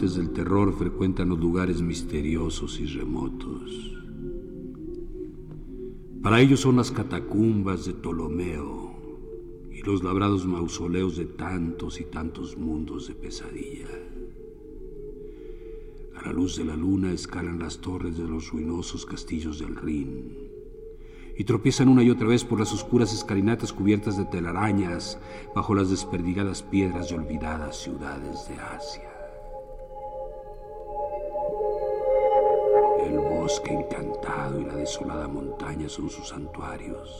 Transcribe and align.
Del 0.00 0.30
terror 0.30 0.72
frecuentan 0.72 1.28
los 1.28 1.38
lugares 1.38 1.82
misteriosos 1.82 2.80
y 2.80 2.86
remotos. 2.86 3.98
Para 6.22 6.40
ellos 6.40 6.60
son 6.60 6.76
las 6.76 6.90
catacumbas 6.90 7.84
de 7.84 7.92
Ptolomeo 7.92 8.94
y 9.70 9.82
los 9.82 10.02
labrados 10.02 10.46
mausoleos 10.46 11.18
de 11.18 11.26
tantos 11.26 12.00
y 12.00 12.04
tantos 12.04 12.56
mundos 12.56 13.08
de 13.08 13.14
pesadilla. 13.14 13.88
A 16.16 16.26
la 16.26 16.32
luz 16.32 16.56
de 16.56 16.64
la 16.64 16.76
luna 16.76 17.12
escalan 17.12 17.58
las 17.58 17.78
torres 17.78 18.16
de 18.16 18.26
los 18.26 18.50
ruinosos 18.52 19.04
castillos 19.04 19.58
del 19.58 19.76
Rin 19.76 20.34
y 21.36 21.44
tropiezan 21.44 21.88
una 21.88 22.02
y 22.02 22.10
otra 22.10 22.26
vez 22.26 22.42
por 22.42 22.58
las 22.58 22.72
oscuras 22.72 23.12
escalinatas 23.12 23.74
cubiertas 23.74 24.16
de 24.16 24.24
telarañas 24.24 25.18
bajo 25.54 25.74
las 25.74 25.90
desperdigadas 25.90 26.62
piedras 26.62 27.10
de 27.10 27.16
olvidadas 27.16 27.82
ciudades 27.82 28.48
de 28.48 28.54
Asia. 28.54 29.09
Bosque 33.50 33.74
encantado 33.74 34.60
y 34.60 34.64
la 34.64 34.76
desolada 34.76 35.26
montaña 35.26 35.88
son 35.88 36.08
sus 36.08 36.28
santuarios 36.28 37.10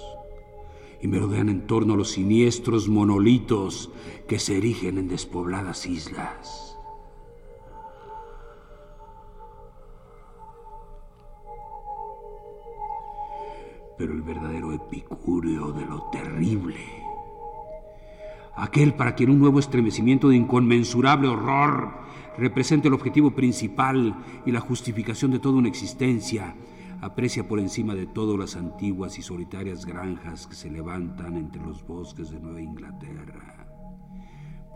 y 1.03 1.09
merodean 1.09 1.49
en 1.49 1.67
torno 1.67 1.95
a 1.95 1.97
los 1.97 2.13
siniestros 2.13 2.89
monolitos 2.89 3.91
que 4.29 4.39
se 4.39 4.59
erigen 4.59 4.99
en 4.99 5.09
despobladas 5.09 5.87
islas. 5.87 6.79
Pero 13.99 14.13
el 14.13 14.23
verdadero 14.23 14.73
epicúreo 14.73 15.73
de 15.73 15.85
lo 15.85 16.11
terrible, 16.13 16.79
aquel 18.55 18.95
para 18.95 19.17
quien 19.17 19.31
un 19.31 19.41
nuevo 19.41 19.59
estremecimiento 19.59 20.29
de 20.29 20.37
inconmensurable 20.37 21.27
horror 21.27 22.10
representa 22.39 22.89
el 22.89 22.95
objetivo 22.95 23.35
principal 23.35 24.15
y 24.47 24.51
la 24.51 24.61
justificación 24.61 25.31
de 25.31 25.39
toda 25.39 25.59
una 25.59 25.69
existencia, 25.69 26.55
aprecia 27.01 27.49
por 27.49 27.59
encima 27.59 27.95
de 27.95 28.07
todo 28.07 28.37
las 28.37 28.57
antiguas 28.57 29.19
y 29.19 29.23
solitarias 29.23 29.87
granjas 29.87 30.47
que 30.47 30.55
se 30.55 30.71
levantan 30.71 31.37
entre 31.37 31.63
los 31.63 31.87
bosques 31.87 32.31
de 32.31 32.41
Nueva 32.41 32.61
Inglaterra, 32.61 33.67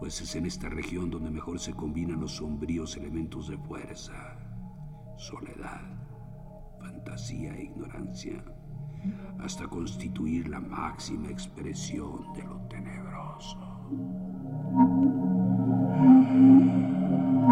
pues 0.00 0.20
es 0.20 0.34
en 0.34 0.47
esta 0.47 0.69
región 0.69 1.10
donde 1.10 1.31
mejor 1.31 1.59
se 1.59 1.75
combinan 1.75 2.20
los 2.20 2.37
sombríos 2.37 2.97
elementos 2.97 3.48
de 3.48 3.59
fuerza, 3.59 4.38
soledad, 5.16 5.82
fantasía 6.81 7.54
e 7.56 7.65
ignorancia, 7.65 8.42
hasta 9.38 9.69
constituir 9.69 10.48
la 10.48 10.60
máxima 10.60 11.28
expresión 11.28 12.32
de 12.34 12.42
lo 12.42 12.56
tenebroso. 12.69 13.59
El 17.44 17.50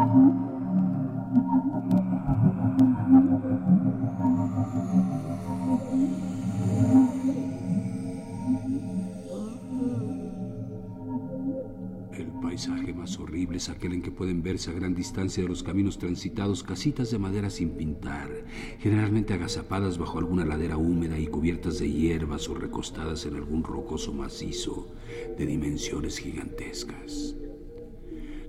paisaje 12.40 12.94
más 12.94 13.18
horrible 13.18 13.58
es 13.58 13.68
aquel 13.68 13.92
en 13.92 14.00
que 14.00 14.10
pueden 14.10 14.42
verse 14.42 14.70
a 14.70 14.72
gran 14.72 14.94
distancia 14.94 15.42
de 15.42 15.48
los 15.50 15.62
caminos 15.62 15.98
transitados 15.98 16.62
casitas 16.62 17.10
de 17.10 17.18
madera 17.18 17.50
sin 17.50 17.72
pintar, 17.72 18.30
generalmente 18.78 19.34
agazapadas 19.34 19.98
bajo 19.98 20.18
alguna 20.18 20.46
ladera 20.46 20.78
húmeda 20.78 21.18
y 21.18 21.26
cubiertas 21.26 21.78
de 21.78 21.90
hierbas 21.90 22.48
o 22.48 22.54
recostadas 22.54 23.26
en 23.26 23.34
algún 23.36 23.62
rocoso 23.62 24.14
macizo 24.14 24.88
de 25.36 25.44
dimensiones 25.44 26.16
gigantescas. 26.16 27.36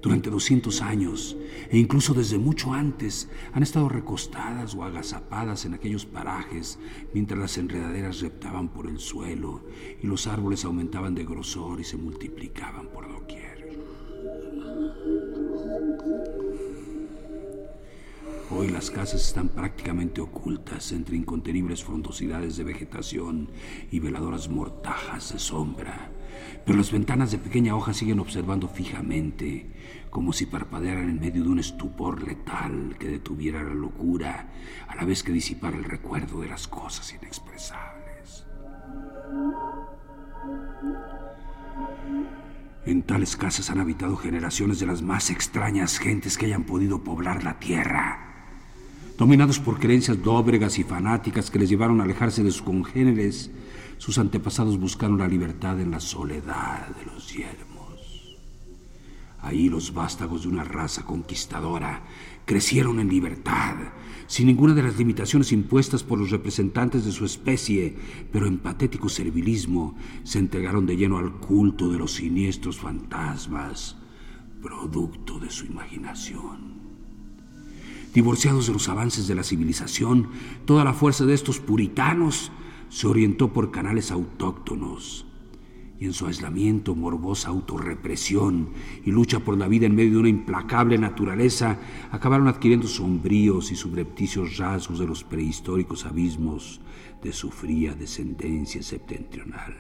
Durante 0.03 0.29
200 0.29 0.81
años, 0.81 1.37
e 1.71 1.77
incluso 1.77 2.13
desde 2.13 2.37
mucho 2.37 2.73
antes, 2.73 3.29
han 3.53 3.63
estado 3.63 3.87
recostadas 3.87 4.75
o 4.75 4.83
agazapadas 4.83 5.63
en 5.63 5.75
aquellos 5.75 6.05
parajes 6.05 6.77
mientras 7.13 7.39
las 7.39 7.57
enredaderas 7.57 8.19
reptaban 8.19 8.67
por 8.67 8.87
el 8.87 8.99
suelo 8.99 9.61
y 10.01 10.07
los 10.07 10.27
árboles 10.27 10.65
aumentaban 10.65 11.15
de 11.15 11.23
grosor 11.23 11.79
y 11.79 11.85
se 11.85 11.95
multiplicaban 11.95 12.87
por 12.87 13.07
doquier. 13.07 13.79
Hoy 18.51 18.67
las 18.67 18.91
casas 18.91 19.25
están 19.25 19.47
prácticamente 19.47 20.19
ocultas 20.19 20.91
entre 20.91 21.15
incontenibles 21.15 21.81
frondosidades 21.81 22.57
de 22.57 22.65
vegetación 22.65 23.47
y 23.89 23.99
veladoras 23.99 24.49
mortajas 24.49 25.31
de 25.31 25.39
sombra, 25.39 26.11
pero 26.65 26.77
las 26.77 26.91
ventanas 26.91 27.31
de 27.31 27.37
pequeña 27.37 27.75
hoja 27.75 27.93
siguen 27.93 28.19
observando 28.19 28.67
fijamente, 28.67 29.67
como 30.09 30.33
si 30.33 30.45
parpadearan 30.45 31.09
en 31.09 31.19
medio 31.19 31.43
de 31.43 31.49
un 31.49 31.59
estupor 31.59 32.23
letal 32.23 32.95
que 32.99 33.07
detuviera 33.07 33.63
la 33.63 33.73
locura, 33.73 34.49
a 34.87 34.95
la 34.95 35.05
vez 35.05 35.23
que 35.23 35.31
disipara 35.31 35.77
el 35.77 35.83
recuerdo 35.83 36.41
de 36.41 36.49
las 36.49 36.67
cosas 36.67 37.13
inexpresables. 37.13 38.45
En 42.85 43.01
tales 43.03 43.37
casas 43.37 43.69
han 43.69 43.79
habitado 43.79 44.17
generaciones 44.17 44.79
de 44.79 44.85
las 44.85 45.01
más 45.01 45.29
extrañas 45.29 45.97
gentes 45.97 46.37
que 46.37 46.47
hayan 46.47 46.63
podido 46.63 47.03
poblar 47.03 47.43
la 47.43 47.57
tierra. 47.57 48.19
Dominados 49.17 49.59
por 49.59 49.79
creencias 49.79 50.21
dóbregas 50.21 50.77
y 50.79 50.83
fanáticas 50.83 51.49
que 51.49 51.59
les 51.59 51.69
llevaron 51.69 52.01
a 52.01 52.03
alejarse 52.03 52.43
de 52.43 52.51
sus 52.51 52.61
congéneres, 52.61 53.51
sus 54.03 54.17
antepasados 54.17 54.77
buscaron 54.77 55.17
la 55.17 55.29
libertad 55.29 55.79
en 55.79 55.91
la 55.91 56.01
soledad 56.01 56.89
de 56.89 57.05
los 57.05 57.33
yermos. 57.33 58.35
Ahí 59.39 59.69
los 59.69 59.93
vástagos 59.93 60.41
de 60.41 60.49
una 60.49 60.65
raza 60.65 61.05
conquistadora 61.05 62.03
crecieron 62.43 62.99
en 62.99 63.07
libertad, 63.07 63.77
sin 64.27 64.47
ninguna 64.47 64.73
de 64.73 64.83
las 64.83 64.97
limitaciones 64.97 65.53
impuestas 65.53 66.03
por 66.03 66.19
los 66.19 66.31
representantes 66.31 67.05
de 67.05 67.13
su 67.13 67.23
especie, 67.23 67.95
pero 68.29 68.45
en 68.45 68.57
patético 68.57 69.07
servilismo 69.07 69.95
se 70.25 70.39
entregaron 70.39 70.85
de 70.85 70.97
lleno 70.97 71.17
al 71.17 71.39
culto 71.39 71.89
de 71.89 71.99
los 71.99 72.11
siniestros 72.11 72.79
fantasmas, 72.79 73.95
producto 74.61 75.39
de 75.39 75.49
su 75.49 75.65
imaginación. 75.65 76.73
Divorciados 78.13 78.67
de 78.67 78.73
los 78.73 78.89
avances 78.89 79.29
de 79.29 79.35
la 79.35 79.43
civilización, 79.43 80.27
toda 80.65 80.83
la 80.83 80.93
fuerza 80.93 81.25
de 81.25 81.35
estos 81.35 81.61
puritanos 81.61 82.51
se 82.93 83.07
orientó 83.07 83.51
por 83.51 83.71
canales 83.71 84.11
autóctonos 84.11 85.25
y 85.99 86.05
en 86.05 86.13
su 86.13 86.27
aislamiento, 86.27 86.93
morbosa 86.93 87.49
autorrepresión 87.49 88.69
y 89.03 89.09
lucha 89.09 89.39
por 89.39 89.57
la 89.57 89.67
vida 89.67 89.87
en 89.87 89.95
medio 89.95 90.11
de 90.11 90.17
una 90.19 90.29
implacable 90.29 90.99
naturaleza, 90.99 91.79
acabaron 92.11 92.47
adquiriendo 92.47 92.85
sombríos 92.87 93.71
y 93.71 93.75
subrepticios 93.75 94.57
rasgos 94.57 94.99
de 94.99 95.07
los 95.07 95.23
prehistóricos 95.23 96.05
abismos 96.05 96.81
de 97.23 97.33
su 97.33 97.49
fría 97.49 97.95
descendencia 97.95 98.83
septentrional. 98.83 99.73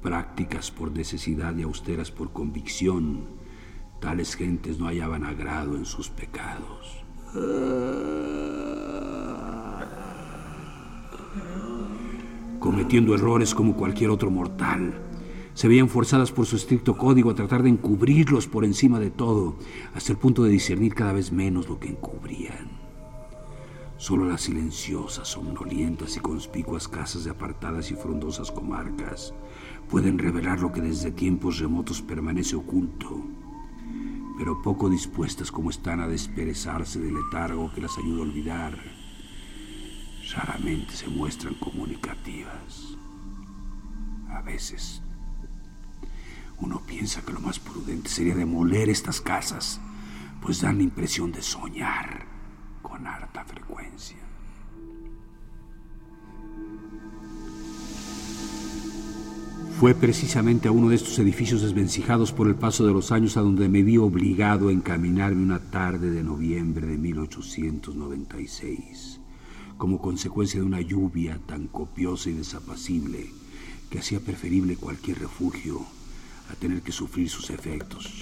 Prácticas 0.00 0.70
por 0.70 0.92
necesidad 0.92 1.54
y 1.58 1.62
austeras 1.62 2.10
por 2.10 2.32
convicción, 2.32 3.26
tales 4.00 4.34
gentes 4.34 4.78
no 4.78 4.86
hallaban 4.86 5.24
agrado 5.24 5.76
en 5.76 5.84
sus 5.84 6.08
pecados. 6.08 7.04
Cometiendo 12.58 13.14
errores 13.14 13.54
como 13.54 13.76
cualquier 13.76 14.10
otro 14.10 14.30
mortal. 14.30 15.00
Se 15.54 15.68
veían 15.68 15.88
forzadas 15.88 16.30
por 16.30 16.46
su 16.46 16.56
estricto 16.56 16.96
código 16.96 17.30
a 17.30 17.34
tratar 17.34 17.62
de 17.62 17.68
encubrirlos 17.68 18.46
por 18.46 18.64
encima 18.64 19.00
de 19.00 19.10
todo, 19.10 19.56
hasta 19.94 20.12
el 20.12 20.18
punto 20.18 20.44
de 20.44 20.50
discernir 20.50 20.94
cada 20.94 21.12
vez 21.12 21.32
menos 21.32 21.68
lo 21.68 21.78
que 21.78 21.88
encubrían. 21.88 22.78
Solo 23.96 24.26
las 24.26 24.42
silenciosas, 24.42 25.26
somnolientas 25.26 26.16
y 26.16 26.20
conspicuas 26.20 26.86
casas 26.86 27.24
de 27.24 27.30
apartadas 27.30 27.90
y 27.90 27.94
frondosas 27.94 28.52
comarcas 28.52 29.34
pueden 29.90 30.18
revelar 30.18 30.60
lo 30.60 30.70
que 30.70 30.80
desde 30.80 31.10
tiempos 31.10 31.58
remotos 31.58 32.02
permanece 32.02 32.54
oculto, 32.54 33.20
pero 34.38 34.62
poco 34.62 34.88
dispuestas 34.88 35.50
como 35.50 35.70
están 35.70 35.98
a 35.98 36.06
desperezarse 36.06 37.00
del 37.00 37.14
letargo 37.14 37.72
que 37.74 37.80
las 37.80 37.98
ayuda 37.98 38.20
a 38.20 38.22
olvidar 38.22 38.97
raramente 40.32 40.94
se 40.94 41.08
muestran 41.08 41.54
comunicativas. 41.54 42.96
A 44.30 44.42
veces 44.42 45.02
uno 46.60 46.82
piensa 46.86 47.22
que 47.22 47.32
lo 47.32 47.40
más 47.40 47.58
prudente 47.58 48.08
sería 48.08 48.34
demoler 48.34 48.88
estas 48.88 49.20
casas, 49.20 49.80
pues 50.42 50.60
dan 50.60 50.78
la 50.78 50.84
impresión 50.84 51.32
de 51.32 51.42
soñar 51.42 52.26
con 52.82 53.06
harta 53.06 53.44
frecuencia. 53.44 54.16
Fue 59.78 59.94
precisamente 59.94 60.66
a 60.66 60.72
uno 60.72 60.88
de 60.88 60.96
estos 60.96 61.16
edificios 61.20 61.62
desvencijados 61.62 62.32
por 62.32 62.48
el 62.48 62.56
paso 62.56 62.84
de 62.84 62.92
los 62.92 63.12
años 63.12 63.36
a 63.36 63.42
donde 63.42 63.68
me 63.68 63.84
vi 63.84 63.96
obligado 63.96 64.68
a 64.68 64.72
encaminarme 64.72 65.40
una 65.40 65.60
tarde 65.60 66.10
de 66.10 66.24
noviembre 66.24 66.88
de 66.88 66.98
1896 66.98 69.17
como 69.78 70.00
consecuencia 70.00 70.60
de 70.60 70.66
una 70.66 70.80
lluvia 70.80 71.40
tan 71.46 71.68
copiosa 71.68 72.28
y 72.28 72.34
desapacible 72.34 73.30
que 73.88 74.00
hacía 74.00 74.20
preferible 74.20 74.76
cualquier 74.76 75.20
refugio 75.20 75.86
a 76.50 76.54
tener 76.54 76.82
que 76.82 76.92
sufrir 76.92 77.30
sus 77.30 77.50
efectos. 77.50 78.12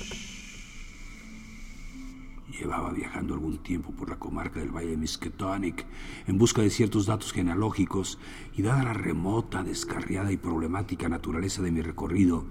Llevaba 2.60 2.92
viajando 2.92 3.34
algún 3.34 3.58
tiempo 3.58 3.90
por 3.90 4.08
la 4.08 4.18
comarca 4.18 4.60
del 4.60 4.70
Valle 4.70 4.90
de 4.90 4.96
Misketonic 4.96 5.84
en 6.26 6.38
busca 6.38 6.62
de 6.62 6.70
ciertos 6.70 7.06
datos 7.06 7.32
genealógicos 7.32 8.18
y 8.54 8.62
dada 8.62 8.84
la 8.84 8.94
remota, 8.94 9.62
descarriada 9.62 10.32
y 10.32 10.36
problemática 10.36 11.08
naturaleza 11.08 11.62
de 11.62 11.70
mi 11.70 11.82
recorrido, 11.82 12.44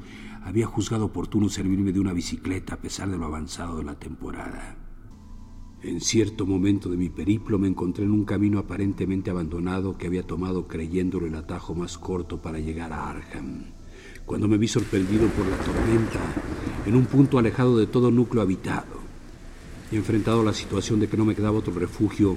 había 0.44 0.68
juzgado 0.68 1.06
oportuno 1.06 1.50
servirme 1.50 1.92
de 1.92 2.00
una 2.00 2.14
bicicleta 2.14 2.76
a 2.76 2.78
pesar 2.78 3.10
de 3.10 3.18
lo 3.18 3.26
avanzado 3.26 3.78
de 3.78 3.84
la 3.84 3.96
temporada. 3.96 4.85
En 5.86 6.02
cierto 6.02 6.48
momento 6.48 6.90
de 6.90 6.98
mi 6.98 7.10
periplo 7.10 7.60
me 7.60 7.68
encontré 7.68 8.06
en 8.06 8.12
un 8.12 8.26
camino 8.26 8.58
aparentemente 8.58 9.30
abandonado 9.30 10.00
que 10.00 10.08
había 10.08 10.24
tomado 10.24 10.68
creyéndolo 10.68 11.28
el 11.28 11.36
atajo 11.36 11.76
más 11.76 12.00
corto 12.00 12.42
para 12.42 12.58
llegar 12.58 12.92
a 12.92 13.08
Arkham. 13.08 13.66
Cuando 14.26 14.48
me 14.48 14.58
vi 14.58 14.68
sorprendido 14.68 15.28
por 15.28 15.46
la 15.46 15.58
tormenta, 15.58 16.20
en 16.88 16.96
un 16.96 17.06
punto 17.06 17.38
alejado 17.38 17.78
de 17.78 17.86
todo 17.86 18.10
núcleo 18.10 18.42
habitado, 18.42 18.98
y 19.92 19.98
enfrentado 19.98 20.42
a 20.42 20.46
la 20.46 20.56
situación 20.56 21.00
de 21.00 21.08
que 21.08 21.18
no 21.18 21.26
me 21.26 21.36
quedaba 21.36 21.60
otro 21.60 21.76
refugio 21.76 22.36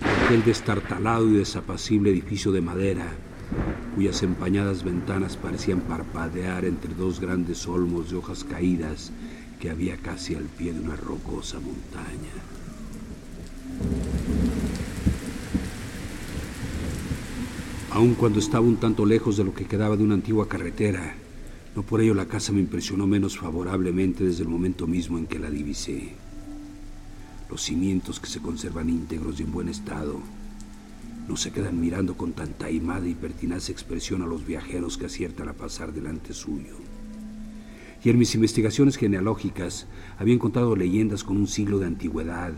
que 0.00 0.24
aquel 0.24 0.44
destartalado 0.44 1.28
y 1.28 1.34
desapacible 1.34 2.10
edificio 2.10 2.50
de 2.50 2.62
madera, 2.62 3.12
cuyas 3.94 4.24
empañadas 4.24 4.82
ventanas 4.82 5.36
parecían 5.36 5.82
parpadear 5.82 6.64
entre 6.64 6.94
dos 6.94 7.20
grandes 7.20 7.64
olmos 7.68 8.10
de 8.10 8.16
hojas 8.16 8.42
caídas 8.42 9.12
que 9.60 9.70
había 9.70 9.98
casi 9.98 10.34
al 10.34 10.46
pie 10.46 10.72
de 10.72 10.80
una 10.80 10.96
rocosa 10.96 11.60
montaña. 11.60 12.57
Aun 17.90 18.14
cuando 18.14 18.38
estaba 18.38 18.64
un 18.64 18.76
tanto 18.76 19.04
lejos 19.04 19.36
de 19.36 19.44
lo 19.44 19.54
que 19.54 19.64
quedaba 19.64 19.96
de 19.96 20.04
una 20.04 20.14
antigua 20.14 20.46
carretera, 20.46 21.16
no 21.74 21.82
por 21.82 22.00
ello 22.00 22.14
la 22.14 22.26
casa 22.26 22.52
me 22.52 22.60
impresionó 22.60 23.06
menos 23.06 23.38
favorablemente 23.38 24.24
desde 24.24 24.42
el 24.42 24.48
momento 24.48 24.86
mismo 24.86 25.18
en 25.18 25.26
que 25.26 25.38
la 25.38 25.50
divisé. 25.50 26.12
Los 27.50 27.62
cimientos 27.62 28.20
que 28.20 28.28
se 28.28 28.40
conservan 28.40 28.88
íntegros 28.88 29.40
y 29.40 29.42
en 29.42 29.52
buen 29.52 29.68
estado 29.68 30.20
no 31.28 31.36
se 31.36 31.50
quedan 31.50 31.80
mirando 31.80 32.16
con 32.16 32.32
tanta 32.32 32.66
taimada 32.66 33.06
y 33.08 33.14
pertinaz 33.14 33.68
expresión 33.68 34.22
a 34.22 34.26
los 34.26 34.46
viajeros 34.46 34.96
que 34.96 35.06
aciertan 35.06 35.48
a 35.48 35.52
pasar 35.54 35.92
delante 35.92 36.34
suyo. 36.34 36.76
Y 38.04 38.10
en 38.10 38.18
mis 38.18 38.34
investigaciones 38.34 38.96
genealógicas 38.96 39.86
había 40.18 40.34
encontrado 40.34 40.76
leyendas 40.76 41.24
con 41.24 41.36
un 41.36 41.48
siglo 41.48 41.78
de 41.78 41.86
antigüedad 41.86 42.52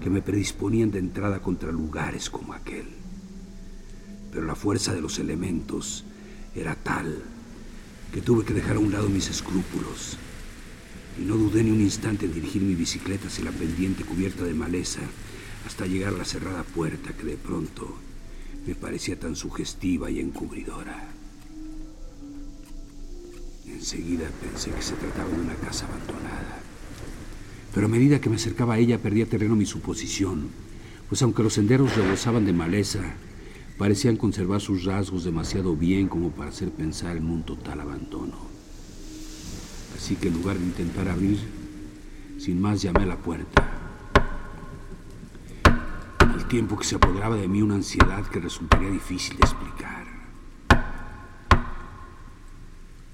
que 0.00 0.10
me 0.10 0.22
predisponían 0.22 0.90
de 0.90 0.98
entrada 0.98 1.40
contra 1.40 1.72
lugares 1.72 2.30
como 2.30 2.52
aquel. 2.52 2.86
Pero 4.32 4.46
la 4.46 4.54
fuerza 4.54 4.92
de 4.92 5.00
los 5.00 5.18
elementos 5.18 6.04
era 6.54 6.74
tal 6.74 7.22
que 8.12 8.20
tuve 8.20 8.44
que 8.44 8.54
dejar 8.54 8.76
a 8.76 8.80
un 8.80 8.92
lado 8.92 9.08
mis 9.08 9.28
escrúpulos 9.28 10.16
y 11.18 11.24
no 11.24 11.36
dudé 11.36 11.62
ni 11.62 11.70
un 11.70 11.80
instante 11.80 12.26
en 12.26 12.34
dirigir 12.34 12.62
mi 12.62 12.74
bicicleta 12.74 13.28
hacia 13.28 13.44
la 13.44 13.52
pendiente 13.52 14.04
cubierta 14.04 14.44
de 14.44 14.54
maleza 14.54 15.00
hasta 15.66 15.86
llegar 15.86 16.14
a 16.14 16.18
la 16.18 16.24
cerrada 16.24 16.62
puerta 16.62 17.12
que 17.12 17.24
de 17.24 17.36
pronto 17.36 17.96
me 18.66 18.74
parecía 18.74 19.18
tan 19.18 19.36
sugestiva 19.36 20.10
y 20.10 20.20
encubridora. 20.20 21.08
Enseguida 23.66 24.28
pensé 24.40 24.70
que 24.70 24.82
se 24.82 24.94
trataba 24.94 25.30
de 25.30 25.40
una 25.40 25.54
casa 25.54 25.86
abandonada. 25.86 26.65
Pero 27.76 27.88
a 27.88 27.90
medida 27.90 28.22
que 28.22 28.30
me 28.30 28.36
acercaba 28.36 28.72
a 28.72 28.78
ella 28.78 28.96
perdía 28.96 29.28
terreno 29.28 29.54
mi 29.54 29.66
suposición, 29.66 30.48
pues 31.10 31.20
aunque 31.20 31.42
los 31.42 31.52
senderos 31.52 31.94
rebosaban 31.94 32.46
de 32.46 32.54
maleza, 32.54 33.00
parecían 33.76 34.16
conservar 34.16 34.62
sus 34.62 34.84
rasgos 34.84 35.24
demasiado 35.24 35.76
bien 35.76 36.08
como 36.08 36.30
para 36.30 36.48
hacer 36.48 36.70
pensar 36.70 37.18
en 37.18 37.28
un 37.28 37.42
total 37.42 37.82
abandono. 37.82 38.38
Así 39.94 40.16
que 40.16 40.28
en 40.28 40.34
lugar 40.34 40.56
de 40.56 40.64
intentar 40.64 41.06
abrir, 41.06 41.38
sin 42.38 42.62
más 42.62 42.80
llamé 42.80 43.02
a 43.02 43.06
la 43.08 43.18
puerta. 43.18 43.68
Al 46.18 46.48
tiempo 46.48 46.78
que 46.78 46.84
se 46.84 46.96
apoderaba 46.96 47.36
de 47.36 47.46
mí 47.46 47.60
una 47.60 47.74
ansiedad 47.74 48.24
que 48.24 48.40
resultaría 48.40 48.88
difícil 48.88 49.36
de 49.36 49.42
explicar. 49.42 49.95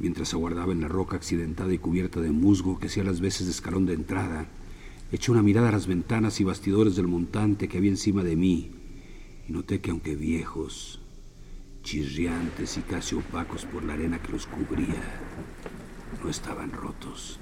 Mientras 0.03 0.35
aguardaba 0.35 0.73
en 0.73 0.81
la 0.81 0.89
roca 0.89 1.15
accidentada 1.15 1.73
y 1.73 1.79
cubierta 1.79 2.21
de 2.21 2.33
musgo 2.33 2.81
que 2.81 2.89
hacía 2.89 3.05
las 3.05 3.21
veces 3.21 3.47
de 3.47 3.53
escalón 3.53 3.87
de 3.87 3.95
entrada, 3.95 4.49
eché 5.13 5.31
una 5.31 5.45
mirada 5.45 5.69
a 5.69 5.73
las 5.73 5.87
ventanas 5.87 6.41
y 6.41 6.45
bastidores 6.45 6.97
del 6.97 7.07
montante 7.07 7.69
que 7.69 7.79
había 7.79 7.93
encima 7.93 8.25
de 8.25 8.35
mí 8.35 8.73
y 9.49 9.53
noté 9.53 9.81
que 9.81 9.93
aunque 9.93 10.17
viejos, 10.17 10.99
chirriantes 11.85 12.79
y 12.79 12.81
casi 12.81 13.15
opacos 13.15 13.65
por 13.65 13.85
la 13.85 13.93
arena 13.93 14.21
que 14.21 14.33
los 14.33 14.49
cubría, 14.49 15.21
no 16.21 16.29
estaban 16.29 16.73
rotos. 16.73 17.39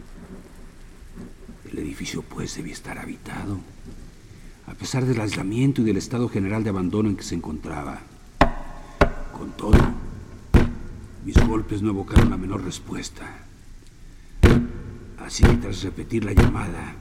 El 1.72 1.78
edificio 1.78 2.20
pues 2.20 2.56
debía 2.56 2.74
estar 2.74 2.98
habitado, 2.98 3.58
a 4.66 4.74
pesar 4.74 5.06
del 5.06 5.22
aislamiento 5.22 5.80
y 5.80 5.84
del 5.84 5.96
estado 5.96 6.28
general 6.28 6.62
de 6.62 6.68
abandono 6.68 7.08
en 7.08 7.16
que 7.16 7.22
se 7.22 7.36
encontraba. 7.36 8.02
Con 9.32 9.56
todo, 9.56 10.09
mis 11.24 11.36
golpes 11.46 11.82
no 11.82 11.90
evocaron 11.90 12.30
la 12.30 12.36
menor 12.36 12.64
respuesta. 12.64 13.46
Así 15.18 15.44
que 15.44 15.56
tras 15.56 15.82
repetir 15.82 16.24
la 16.24 16.32
llamada, 16.32 16.96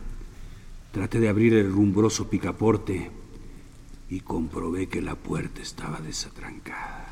traté 0.92 1.20
de 1.20 1.30
abrir 1.30 1.54
el 1.54 1.72
rumbroso 1.72 2.30
picaporte 2.30 3.12
y 4.10 4.20
comprobé 4.22 4.88
que 4.88 5.02
la 5.02 5.16
puerta 5.16 5.62
estaba 5.62 6.00
desatrancada. 6.00 7.08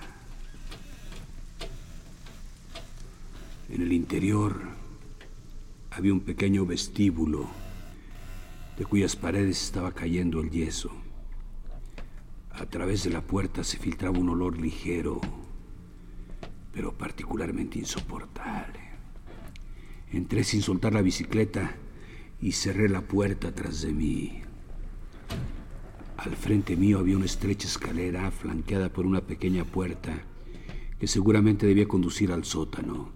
En 3.70 3.82
el 3.82 3.94
interior 3.94 4.62
había 5.92 6.14
un 6.14 6.22
pequeño 6.22 6.66
vestíbulo 6.66 7.48
de 8.78 8.86
cuyas 8.86 9.16
paredes 9.16 9.64
estaba 9.64 9.92
cayendo 9.92 10.40
el 10.42 10.52
yeso. 10.52 10.92
A 12.52 12.66
través 12.66 13.04
de 13.04 13.12
la 13.12 13.22
puerta 13.22 13.64
se 13.64 13.78
filtraba 13.78 14.18
un 14.18 14.30
olor 14.30 14.60
ligero 14.60 15.22
pero 16.77 16.93
particularmente 16.93 17.79
insoportable. 17.79 18.79
Entré 20.12 20.43
sin 20.43 20.62
soltar 20.62 20.93
la 20.93 21.01
bicicleta 21.01 21.75
y 22.39 22.51
cerré 22.51 22.88
la 22.88 23.01
puerta 23.01 23.51
tras 23.51 23.81
de 23.81 23.93
mí. 23.93 24.41
Al 26.17 26.36
frente 26.36 26.77
mío 26.77 27.00
había 27.00 27.17
una 27.17 27.25
estrecha 27.25 27.67
escalera 27.67 28.29
flanqueada 28.29 28.89
por 28.93 29.07
una 29.07 29.22
pequeña 29.22 29.65
puerta 29.65 30.22
que 31.00 31.07
seguramente 31.07 31.65
debía 31.65 31.88
conducir 31.88 32.31
al 32.31 32.46
sótano, 32.46 33.10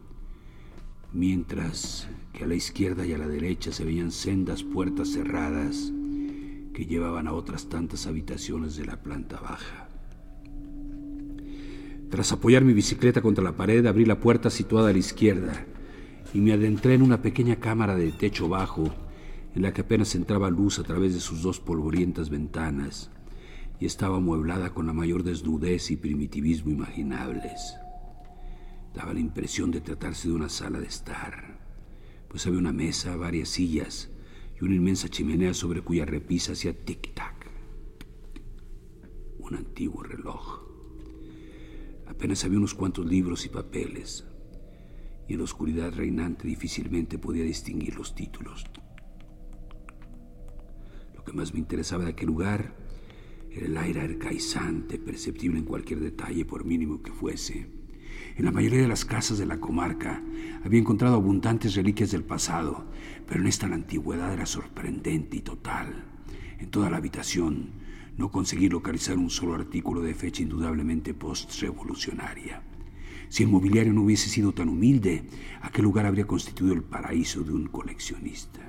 mientras 1.14 2.10
que 2.34 2.46
a 2.46 2.48
la 2.48 2.56
izquierda 2.56 3.06
y 3.06 3.14
a 3.14 3.20
la 3.20 3.28
derecha 3.28 3.72
se 3.72 3.86
veían 3.86 4.12
sendas 4.12 4.64
puertas 4.64 5.10
cerradas 5.10 5.92
que 6.74 6.88
llevaban 6.88 7.28
a 7.28 7.34
otras 7.34 7.70
tantas 7.70 8.08
habitaciones 8.08 8.76
de 8.76 8.86
la 8.88 9.04
planta 9.04 9.40
baja. 9.40 9.81
Tras 12.12 12.34
apoyar 12.34 12.66
mi 12.66 12.74
bicicleta 12.74 13.22
contra 13.22 13.42
la 13.42 13.56
pared, 13.56 13.86
abrí 13.86 14.04
la 14.04 14.20
puerta 14.20 14.50
situada 14.50 14.90
a 14.90 14.92
la 14.92 15.00
izquierda 15.00 15.66
y 16.34 16.42
me 16.42 16.52
adentré 16.52 16.94
en 16.94 17.04
una 17.04 17.22
pequeña 17.22 17.56
cámara 17.56 17.96
de 17.96 18.12
techo 18.12 18.50
bajo 18.50 18.94
en 19.56 19.62
la 19.62 19.74
que 19.74 19.80
apenas 19.80 20.14
entraba 20.14 20.50
luz 20.50 20.78
a 20.78 20.84
través 20.84 21.14
de 21.14 21.22
sus 21.22 21.42
dos 21.42 21.62
polvorientas 21.62 22.30
ventanas 22.30 23.12
y 23.80 23.86
estaba 23.86 24.18
amueblada 24.18 24.74
con 24.74 24.88
la 24.88 24.94
mayor 24.94 25.24
desnudez 25.24 25.90
y 25.90 25.96
primitivismo 25.96 26.70
imaginables. 26.72 27.76
Daba 28.94 29.14
la 29.14 29.22
impresión 29.22 29.72
de 29.72 29.80
tratarse 29.80 30.28
de 30.28 30.34
una 30.34 30.50
sala 30.50 30.82
de 30.82 30.88
estar, 30.88 31.62
pues 32.28 32.46
había 32.46 32.60
una 32.60 32.74
mesa, 32.74 33.16
varias 33.16 33.48
sillas 33.48 34.10
y 34.60 34.66
una 34.66 34.76
inmensa 34.76 35.08
chimenea 35.08 35.54
sobre 35.54 35.80
cuya 35.80 36.06
repisa 36.06 36.52
hacía 36.52 36.74
tic-tac. 36.74 37.48
Un 39.40 39.56
antiguo 39.56 40.04
reloj. 40.04 40.71
Apenas 42.22 42.46
había 42.46 42.60
unos 42.60 42.76
cuantos 42.76 43.04
libros 43.04 43.48
y 43.48 43.50
papeles, 43.50 44.28
y 45.28 45.34
en 45.34 45.40
la 45.40 45.44
oscuridad 45.44 45.92
reinante 45.92 46.48
difícilmente 46.48 47.18
podía 47.18 47.44
distinguir 47.44 47.96
los 47.96 48.14
títulos. 48.14 48.64
Lo 51.16 51.24
que 51.24 51.34
más 51.34 51.52
me 51.52 51.60
interesaba 51.60 52.04
de 52.04 52.12
aquel 52.12 52.28
lugar 52.28 52.76
era 53.50 53.66
el 53.66 53.76
aire 53.76 54.02
arcaizante, 54.02 55.00
perceptible 55.00 55.58
en 55.58 55.66
cualquier 55.66 56.00
detalle, 56.00 56.46
por 56.46 56.64
mínimo 56.64 57.02
que 57.02 57.12
fuese. 57.12 57.72
En 58.36 58.46
la 58.46 58.52
mayoría 58.52 58.82
de 58.84 58.88
las 58.88 59.04
casas 59.04 59.40
de 59.40 59.48
la 59.48 59.60
comarca 59.60 60.24
había 60.64 60.80
encontrado 60.80 61.16
abundantes 61.16 61.74
reliquias 61.74 62.12
del 62.12 62.24
pasado, 62.24 62.86
pero 63.26 63.40
en 63.40 63.48
esta 63.48 63.68
la 63.68 63.74
antigüedad 63.74 64.32
era 64.32 64.46
sorprendente 64.46 65.38
y 65.38 65.42
total. 65.42 66.06
En 66.60 66.70
toda 66.70 66.92
la 66.92 66.98
habitación 66.98 67.81
no 68.22 68.30
conseguí 68.30 68.70
localizar 68.70 69.18
un 69.18 69.32
solo 69.32 69.56
artículo 69.56 70.00
de 70.02 70.14
fecha 70.14 70.44
indudablemente 70.44 71.16
post-revolucionaria. 71.16 72.62
Si 73.30 73.42
el 73.42 73.50
mobiliario 73.50 73.94
no 73.94 74.04
hubiese 74.04 74.30
sido 74.30 74.54
tan 74.54 74.70
humilde, 74.70 75.24
aquel 75.64 75.86
lugar 75.86 76.06
habría 76.06 76.28
constituido 76.28 76.76
el 76.76 76.84
paraíso 76.84 77.42
de 77.42 77.52
un 77.52 77.66
coleccionista. 77.66 78.62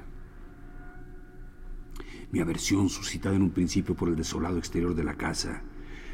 Mi 2.31 2.41
aversión, 2.41 2.89
suscitada 2.89 3.37
en 3.37 3.43
un 3.43 3.51
principio 3.51 3.95
por 3.95 4.09
el 4.09 4.17
desolado 4.17 4.57
exterior 4.57 4.95
de 4.95 5.05
la 5.05 5.17
casa, 5.17 5.63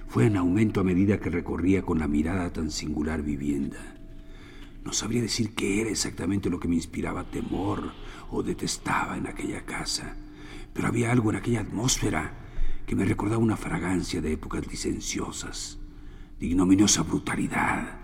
fue 0.08 0.26
en 0.26 0.36
aumento 0.36 0.80
a 0.80 0.84
medida 0.84 1.20
que 1.20 1.30
recorría 1.30 1.82
con 1.82 2.00
la 2.00 2.08
mirada 2.08 2.52
tan 2.52 2.72
singular 2.72 3.22
vivienda. 3.22 3.94
No 4.84 4.92
sabría 4.92 5.22
decir 5.22 5.54
qué 5.54 5.80
era 5.80 5.90
exactamente 5.90 6.50
lo 6.50 6.58
que 6.58 6.66
me 6.66 6.74
inspiraba 6.74 7.30
temor 7.30 7.92
o 8.32 8.42
detestaba 8.42 9.16
en 9.16 9.28
aquella 9.28 9.64
casa, 9.64 10.16
pero 10.74 10.88
había 10.88 11.12
algo 11.12 11.30
en 11.30 11.36
aquella 11.36 11.60
atmósfera 11.60 12.47
que 12.88 12.96
me 12.96 13.04
recordaba 13.04 13.42
una 13.42 13.58
fragancia 13.58 14.22
de 14.22 14.32
épocas 14.32 14.66
licenciosas, 14.66 15.78
de 16.40 16.46
ignominiosa 16.46 17.02
brutalidad 17.02 17.98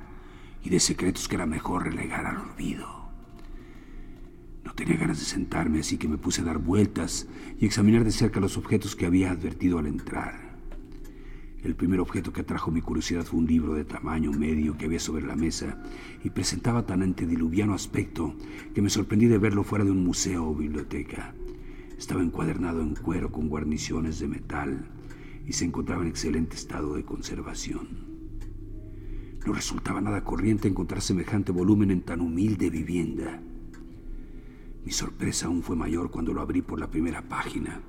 y 0.62 0.68
de 0.68 0.78
secretos 0.78 1.26
que 1.26 1.36
era 1.36 1.46
mejor 1.46 1.84
relegar 1.84 2.26
al 2.26 2.36
olvido. 2.36 2.86
No 4.62 4.74
tenía 4.74 4.98
ganas 4.98 5.18
de 5.20 5.24
sentarme, 5.24 5.80
así 5.80 5.96
que 5.96 6.06
me 6.06 6.18
puse 6.18 6.42
a 6.42 6.44
dar 6.44 6.58
vueltas 6.58 7.26
y 7.58 7.64
examinar 7.64 8.04
de 8.04 8.12
cerca 8.12 8.40
los 8.40 8.58
objetos 8.58 8.94
que 8.94 9.06
había 9.06 9.30
advertido 9.30 9.78
al 9.78 9.86
entrar. 9.86 10.58
El 11.62 11.74
primer 11.74 11.98
objeto 12.00 12.34
que 12.34 12.42
atrajo 12.42 12.70
mi 12.70 12.82
curiosidad 12.82 13.24
fue 13.24 13.40
un 13.40 13.46
libro 13.46 13.72
de 13.72 13.86
tamaño 13.86 14.32
medio 14.32 14.76
que 14.76 14.84
había 14.84 15.00
sobre 15.00 15.26
la 15.26 15.34
mesa 15.34 15.82
y 16.22 16.28
presentaba 16.28 16.84
tan 16.84 17.02
antediluviano 17.02 17.72
aspecto 17.72 18.34
que 18.74 18.82
me 18.82 18.90
sorprendí 18.90 19.28
de 19.28 19.38
verlo 19.38 19.64
fuera 19.64 19.86
de 19.86 19.92
un 19.92 20.04
museo 20.04 20.46
o 20.46 20.54
biblioteca. 20.54 21.32
Estaba 22.04 22.20
encuadernado 22.20 22.82
en 22.82 22.94
cuero 22.96 23.32
con 23.32 23.48
guarniciones 23.48 24.18
de 24.18 24.28
metal 24.28 24.84
y 25.46 25.54
se 25.54 25.64
encontraba 25.64 26.02
en 26.02 26.10
excelente 26.10 26.54
estado 26.54 26.96
de 26.96 27.02
conservación. 27.02 27.88
No 29.46 29.54
resultaba 29.54 30.02
nada 30.02 30.22
corriente 30.22 30.68
encontrar 30.68 31.00
semejante 31.00 31.50
volumen 31.50 31.90
en 31.90 32.02
tan 32.02 32.20
humilde 32.20 32.68
vivienda. 32.68 33.40
Mi 34.84 34.92
sorpresa 34.92 35.46
aún 35.46 35.62
fue 35.62 35.76
mayor 35.76 36.10
cuando 36.10 36.34
lo 36.34 36.42
abrí 36.42 36.60
por 36.60 36.78
la 36.78 36.90
primera 36.90 37.26
página 37.26 37.80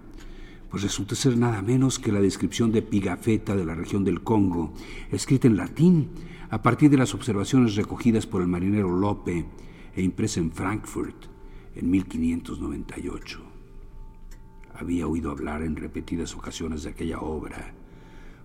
pues 0.69 0.81
resulta 0.81 1.13
ser 1.13 1.37
nada 1.37 1.61
menos 1.61 1.99
que 1.99 2.13
la 2.13 2.21
descripción 2.21 2.71
de 2.71 2.81
Pigafetta 2.81 3.53
de 3.53 3.65
la 3.65 3.75
región 3.75 4.05
del 4.05 4.23
Congo, 4.23 4.73
escrita 5.11 5.47
en 5.47 5.57
latín 5.57 6.09
a 6.49 6.61
partir 6.61 6.89
de 6.89 6.97
las 6.97 7.13
observaciones 7.13 7.75
recogidas 7.75 8.25
por 8.25 8.41
el 8.41 8.47
marinero 8.47 8.97
Lope 8.97 9.45
e 9.93 10.01
impresa 10.01 10.39
en 10.39 10.51
Frankfurt 10.51 11.25
en 11.75 11.91
1598. 11.91 13.54
Había 14.77 15.07
oído 15.07 15.31
hablar 15.31 15.61
en 15.61 15.77
repetidas 15.77 16.35
ocasiones 16.35 16.83
de 16.83 16.89
aquella 16.89 17.19
obra, 17.19 17.73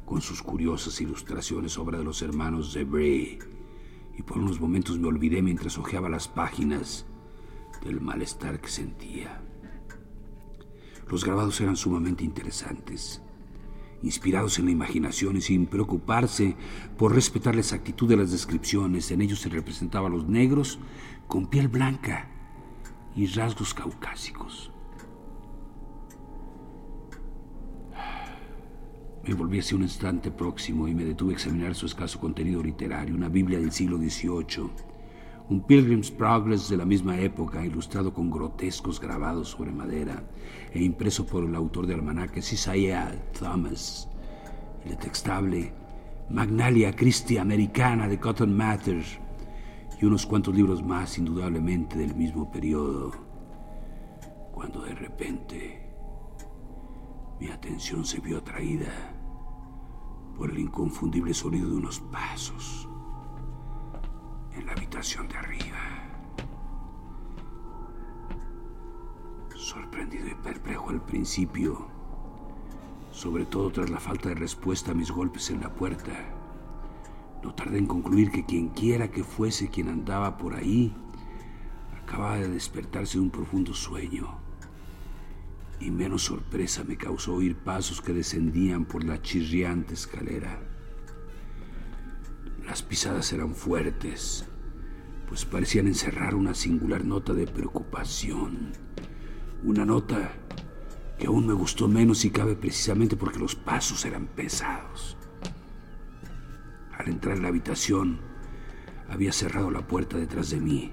con 0.05 0.21
sus 0.21 0.43
curiosas 0.43 1.01
ilustraciones, 1.01 1.77
obra 1.77 1.99
de 1.99 2.05
los 2.05 2.23
hermanos 2.23 2.79
Bray, 2.87 3.39
y 4.17 4.23
por 4.23 4.39
unos 4.39 4.61
momentos 4.61 4.99
me 4.99 5.09
olvidé 5.09 5.43
mientras 5.43 5.77
hojeaba 5.77 6.09
las 6.09 6.29
páginas 6.29 7.07
del 7.83 8.01
malestar 8.01 8.61
que 8.61 8.69
sentía. 8.69 9.43
Los 11.09 11.25
grabados 11.25 11.61
eran 11.61 11.77
sumamente 11.77 12.23
interesantes, 12.23 13.23
inspirados 14.03 14.59
en 14.61 14.67
la 14.67 14.71
imaginación 14.71 15.37
y 15.37 15.41
sin 15.41 15.67
preocuparse 15.67 16.55
por 16.97 17.13
respetar 17.13 17.55
la 17.55 17.63
exactitud 17.63 18.09
de 18.09 18.17
las 18.17 18.31
descripciones. 18.31 19.11
En 19.11 19.21
ellos 19.21 19.41
se 19.41 19.49
representaba 19.49 20.07
a 20.07 20.11
los 20.11 20.29
negros 20.29 20.79
con 21.27 21.47
piel 21.47 21.67
blanca 21.67 22.29
y 23.17 23.27
rasgos 23.27 23.75
caucásicos. 23.75 24.71
Me 29.27 29.35
volví 29.35 29.59
hacia 29.59 29.77
un 29.77 29.83
instante 29.83 30.31
próximo 30.31 30.89
y 30.89 30.95
me 30.95 31.05
detuve 31.05 31.33
a 31.33 31.37
examinar 31.37 31.75
su 31.75 31.87
escaso 31.87 32.19
contenido 32.19 32.63
literario, 32.63 33.15
una 33.15 33.29
Biblia 33.29 33.59
del 33.59 33.73
siglo 33.73 33.99
XVIII 33.99 34.91
un 35.51 35.61
Pilgrim's 35.63 36.13
Progress 36.13 36.69
de 36.69 36.77
la 36.77 36.85
misma 36.85 37.19
época, 37.19 37.67
ilustrado 37.67 38.15
con 38.15 38.31
grotescos 38.31 39.01
grabados 39.01 39.49
sobre 39.49 39.73
madera 39.73 40.23
e 40.73 40.81
impreso 40.81 41.27
por 41.27 41.43
el 41.43 41.57
autor 41.57 41.89
de 41.89 41.95
almanaques 41.95 42.53
Isaiah 42.53 43.13
Thomas, 43.37 44.09
el 44.85 44.91
detestable 44.91 45.73
Magnalia 46.31 46.95
Christi 46.95 47.37
Americana 47.37 48.07
de 48.07 48.21
Cotton 48.21 48.57
Mather 48.57 49.03
y 50.01 50.05
unos 50.05 50.25
cuantos 50.25 50.55
libros 50.55 50.85
más, 50.85 51.19
indudablemente 51.19 51.99
del 51.99 52.15
mismo 52.15 52.49
periodo, 52.49 53.11
cuando 54.53 54.83
de 54.83 54.95
repente 54.95 55.90
mi 57.41 57.49
atención 57.49 58.05
se 58.05 58.21
vio 58.21 58.39
atraída 58.39 58.93
por 60.37 60.51
el 60.51 60.59
inconfundible 60.59 61.33
sonido 61.33 61.71
de 61.71 61.77
unos 61.77 61.99
pasos 62.01 62.87
en 64.53 64.67
la 64.67 64.73
habitación 64.73 65.27
de 65.27 65.37
arriba. 65.39 65.79
Sorprendido 69.55 70.29
y 70.29 70.35
perplejo 70.35 70.91
al 70.91 71.01
principio, 71.03 71.89
sobre 73.11 73.47
todo 73.47 73.71
tras 73.71 73.89
la 73.89 74.01
falta 74.01 74.29
de 74.29 74.35
respuesta 74.35 74.91
a 74.91 74.95
mis 74.95 75.11
golpes 75.11 75.51
en 75.51 75.61
la 75.61 75.73
puerta, 75.73 76.13
no 77.43 77.55
tardé 77.55 77.79
en 77.79 77.87
concluir 77.87 78.31
que 78.31 78.45
quien 78.45 78.69
quiera 78.69 79.11
que 79.11 79.25
fuese 79.25 79.69
quien 79.69 79.89
andaba 79.89 80.37
por 80.37 80.55
ahí, 80.55 80.95
acababa 82.03 82.37
de 82.37 82.49
despertarse 82.49 83.17
de 83.17 83.25
un 83.25 83.31
profundo 83.31 83.73
sueño. 83.73 84.50
Y 85.81 85.91
menos 85.91 86.25
sorpresa 86.25 86.85
me 86.85 86.97
causó 86.97 87.35
oír 87.35 87.57
pasos 87.57 88.03
que 88.03 88.13
descendían 88.13 88.85
por 88.85 89.03
la 89.03 89.21
chirriante 89.23 89.95
escalera. 89.95 90.61
Las 92.67 92.83
pisadas 92.83 93.33
eran 93.33 93.55
fuertes, 93.55 94.47
pues 95.27 95.45
parecían 95.45 95.87
encerrar 95.87 96.35
una 96.35 96.55
singular 96.55 97.05
nota 97.05 97.33
de 97.33 97.47
preocupación. 97.47 98.73
Una 99.65 99.85
nota 99.85 100.33
que 101.19 101.27
aún 101.27 101.47
me 101.47 101.53
gustó 101.53 101.89
menos 101.89 102.19
si 102.19 102.31
cabe 102.31 102.57
precisamente 102.57 103.17
porque 103.17 103.39
los 103.39 103.55
pasos 103.55 104.05
eran 104.05 104.27
pesados. 104.27 105.17
Al 106.97 107.09
entrar 107.09 107.37
en 107.37 107.43
la 107.43 107.49
habitación, 107.49 108.21
había 109.09 109.33
cerrado 109.33 109.71
la 109.71 109.87
puerta 109.87 110.17
detrás 110.19 110.51
de 110.51 110.61
mí. 110.61 110.93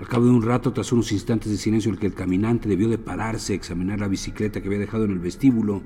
Al 0.00 0.08
cabo 0.08 0.24
de 0.24 0.30
un 0.30 0.42
rato, 0.42 0.72
tras 0.72 0.92
unos 0.92 1.12
instantes 1.12 1.50
de 1.50 1.58
silencio 1.58 1.88
en 1.88 1.94
el 1.94 2.00
que 2.00 2.06
el 2.06 2.14
caminante 2.14 2.68
debió 2.68 2.88
de 2.88 2.98
pararse 2.98 3.52
a 3.52 3.56
examinar 3.56 4.00
la 4.00 4.08
bicicleta 4.08 4.60
que 4.60 4.68
había 4.68 4.80
dejado 4.80 5.04
en 5.04 5.12
el 5.12 5.18
vestíbulo, 5.18 5.82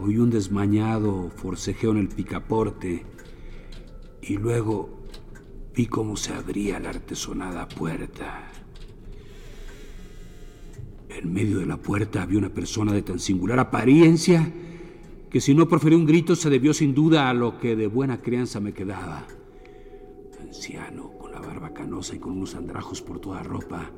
oí 0.00 0.18
un 0.18 0.30
desmañado 0.30 1.30
forcejeo 1.36 1.92
en 1.92 1.98
el 1.98 2.08
picaporte 2.08 3.04
y 4.22 4.36
luego 4.36 5.04
vi 5.74 5.86
cómo 5.86 6.16
se 6.16 6.32
abría 6.32 6.80
la 6.80 6.90
artesonada 6.90 7.68
puerta. 7.68 8.50
En 11.08 11.32
medio 11.32 11.58
de 11.58 11.66
la 11.66 11.76
puerta 11.76 12.22
había 12.22 12.38
una 12.38 12.50
persona 12.50 12.92
de 12.92 13.02
tan 13.02 13.18
singular 13.18 13.58
apariencia 13.58 14.52
que 15.30 15.40
si 15.40 15.54
no 15.54 15.68
proferí 15.68 15.94
un 15.94 16.06
grito 16.06 16.34
se 16.36 16.50
debió 16.50 16.72
sin 16.72 16.94
duda 16.94 17.28
a 17.28 17.34
lo 17.34 17.58
que 17.58 17.76
de 17.76 17.86
buena 17.86 18.20
crianza 18.20 18.60
me 18.60 18.72
quedaba. 18.72 19.26
Anciano, 20.48 21.10
con 21.18 21.30
la 21.30 21.40
barba 21.40 21.74
canosa 21.74 22.16
y 22.16 22.18
con 22.18 22.32
unos 22.32 22.54
andrajos 22.54 23.02
por 23.02 23.20
toda 23.20 23.42
ropa, 23.42 23.90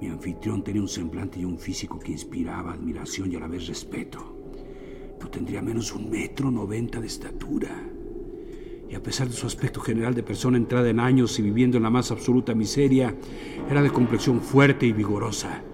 mi 0.00 0.06
anfitrión 0.06 0.62
tenía 0.62 0.80
un 0.80 0.86
semblante 0.86 1.40
y 1.40 1.44
un 1.44 1.58
físico 1.58 1.98
que 1.98 2.12
inspiraba 2.12 2.72
admiración 2.72 3.32
y 3.32 3.34
a 3.34 3.40
la 3.40 3.48
vez 3.48 3.66
respeto. 3.66 4.36
No 5.20 5.28
tendría 5.28 5.62
menos 5.62 5.92
un 5.92 6.08
metro 6.08 6.52
noventa 6.52 7.00
de 7.00 7.08
estatura. 7.08 7.82
Y 8.88 8.94
a 8.94 9.02
pesar 9.02 9.26
de 9.26 9.34
su 9.34 9.44
aspecto 9.44 9.80
general 9.80 10.14
de 10.14 10.22
persona 10.22 10.56
entrada 10.56 10.88
en 10.88 11.00
años 11.00 11.36
y 11.40 11.42
viviendo 11.42 11.78
en 11.78 11.82
la 11.82 11.90
más 11.90 12.12
absoluta 12.12 12.54
miseria, 12.54 13.16
era 13.68 13.82
de 13.82 13.90
complexión 13.90 14.40
fuerte 14.40 14.86
y 14.86 14.92
vigorosa. 14.92 15.64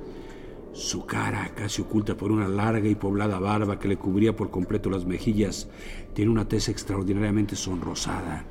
Su 0.73 1.05
cara, 1.05 1.53
casi 1.55 1.83
oculta 1.83 2.17
por 2.17 2.33
una 2.33 2.49
larga 2.49 2.89
y 2.89 2.95
poblada 2.95 3.39
barba 3.39 3.79
que 3.79 3.89
le 3.89 3.99
cubría 3.99 4.35
por 4.35 4.51
completo 4.51 4.89
las 4.89 5.05
mejillas, 5.05 5.69
tiene 6.15 6.31
una 6.31 6.49
tez 6.49 6.71
extraordinariamente 6.71 7.57
sonrosada 7.57 8.47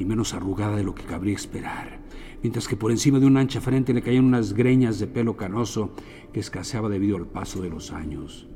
y 0.00 0.04
menos 0.06 0.32
arrugada 0.34 0.76
de 0.76 0.82
lo 0.82 0.94
que 0.94 1.04
cabría 1.04 1.34
esperar, 1.34 2.00
mientras 2.42 2.66
que 2.66 2.76
por 2.76 2.90
encima 2.90 3.20
de 3.20 3.26
una 3.26 3.40
ancha 3.40 3.60
frente 3.60 3.92
le 3.92 4.02
caían 4.02 4.24
unas 4.24 4.54
greñas 4.54 4.98
de 4.98 5.06
pelo 5.06 5.36
canoso 5.36 5.94
que 6.32 6.40
escaseaba 6.40 6.88
debido 6.88 7.18
al 7.18 7.26
paso 7.26 7.60
de 7.60 7.68
los 7.68 7.92
años. 7.92 8.48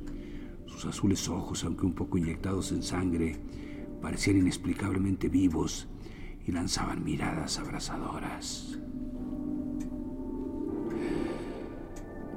Sus 0.67 0.87
azules 0.87 1.29
ojos, 1.29 1.63
aunque 1.65 1.85
un 1.85 1.93
poco 1.93 2.17
inyectados 2.17 2.73
en 2.73 2.83
sangre, 2.83 3.37
parecían 4.01 4.39
inexplicablemente 4.39 5.29
vivos 5.29 5.87
y 6.47 6.53
lanzaban 6.53 7.05
miradas 7.05 7.59
abrasadoras. 7.59 8.79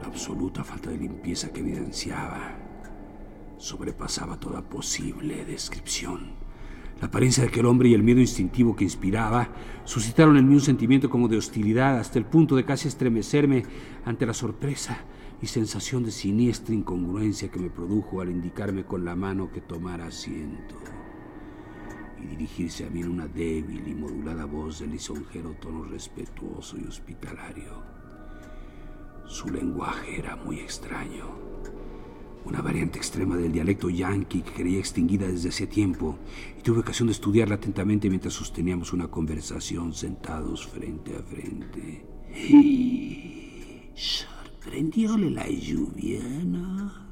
La 0.02 0.08
absoluta 0.08 0.64
falta 0.64 0.90
de 0.90 0.98
limpieza 0.98 1.52
que 1.52 1.62
evidenciaba 1.62 2.58
sobrepasaba 3.58 4.40
toda 4.40 4.62
posible 4.62 5.46
descripción. 5.46 6.47
La 7.00 7.08
apariencia 7.08 7.44
de 7.44 7.50
aquel 7.50 7.68
hombre 7.68 7.90
y 7.90 7.94
el 7.94 8.02
miedo 8.02 8.20
instintivo 8.20 8.76
que 8.76 8.84
inspiraba 8.84 9.50
suscitaron 9.84 10.36
en 10.36 10.48
mí 10.48 10.56
un 10.56 10.62
sentimiento 10.62 11.10
como 11.10 11.28
de 11.28 11.38
hostilidad 11.38 12.00
hasta 12.00 12.18
el 12.18 12.26
punto 12.26 12.56
de 12.56 12.66
casi 12.66 12.88
estremecerme 12.88 13.64
ante 14.04 14.26
la 14.26 14.34
sorpresa 14.34 14.98
y 15.40 15.46
sensación 15.46 16.04
de 16.04 16.12
siniestra 16.12 16.74
incongruencia 16.74 17.50
que 17.50 17.60
me 17.60 17.70
produjo 17.70 18.22
al 18.22 18.32
indicarme 18.32 18.84
con 18.84 19.06
la 19.06 19.16
mano 19.16 19.52
que 19.52 19.62
tomara 19.62 20.08
asiento 20.08 20.76
y 22.20 22.26
dirigirse 22.26 22.86
a 22.86 22.90
mí 22.90 23.02
en 23.02 23.10
una 23.10 23.28
débil 23.28 23.88
y 23.88 23.94
modulada 23.94 24.46
voz 24.46 24.80
de 24.80 24.88
lisonjero 24.88 25.52
tono 25.62 25.84
respetuoso 25.84 26.78
y 26.78 26.88
hospitalario. 26.88 27.84
Su 29.28 29.50
lenguaje 29.50 30.18
era 30.18 30.36
muy 30.36 30.60
extraño. 30.60 31.47
Una 32.46 32.62
variante 32.62 32.98
extrema 32.98 33.36
del 33.36 33.52
dialecto 33.52 33.90
yanqui 33.90 34.42
que 34.42 34.52
creía 34.52 34.80
extinguida 34.80 35.28
desde 35.28 35.50
hace 35.50 35.68
tiempo 35.68 36.18
y 36.58 36.62
tuve 36.62 36.80
ocasión 36.80 37.08
de 37.08 37.14
estudiarla 37.14 37.56
atentamente 37.56 38.10
mientras 38.10 38.34
sosteníamos 38.34 38.94
una 38.94 39.10
conversación 39.10 39.94
sentados 39.94 40.66
frente 40.66 41.16
a 41.16 41.22
frente. 41.22 42.06
Sorprendióle 43.94 45.32
la 45.32 45.50
lluvia, 45.50 46.24
¿no? 46.46 47.08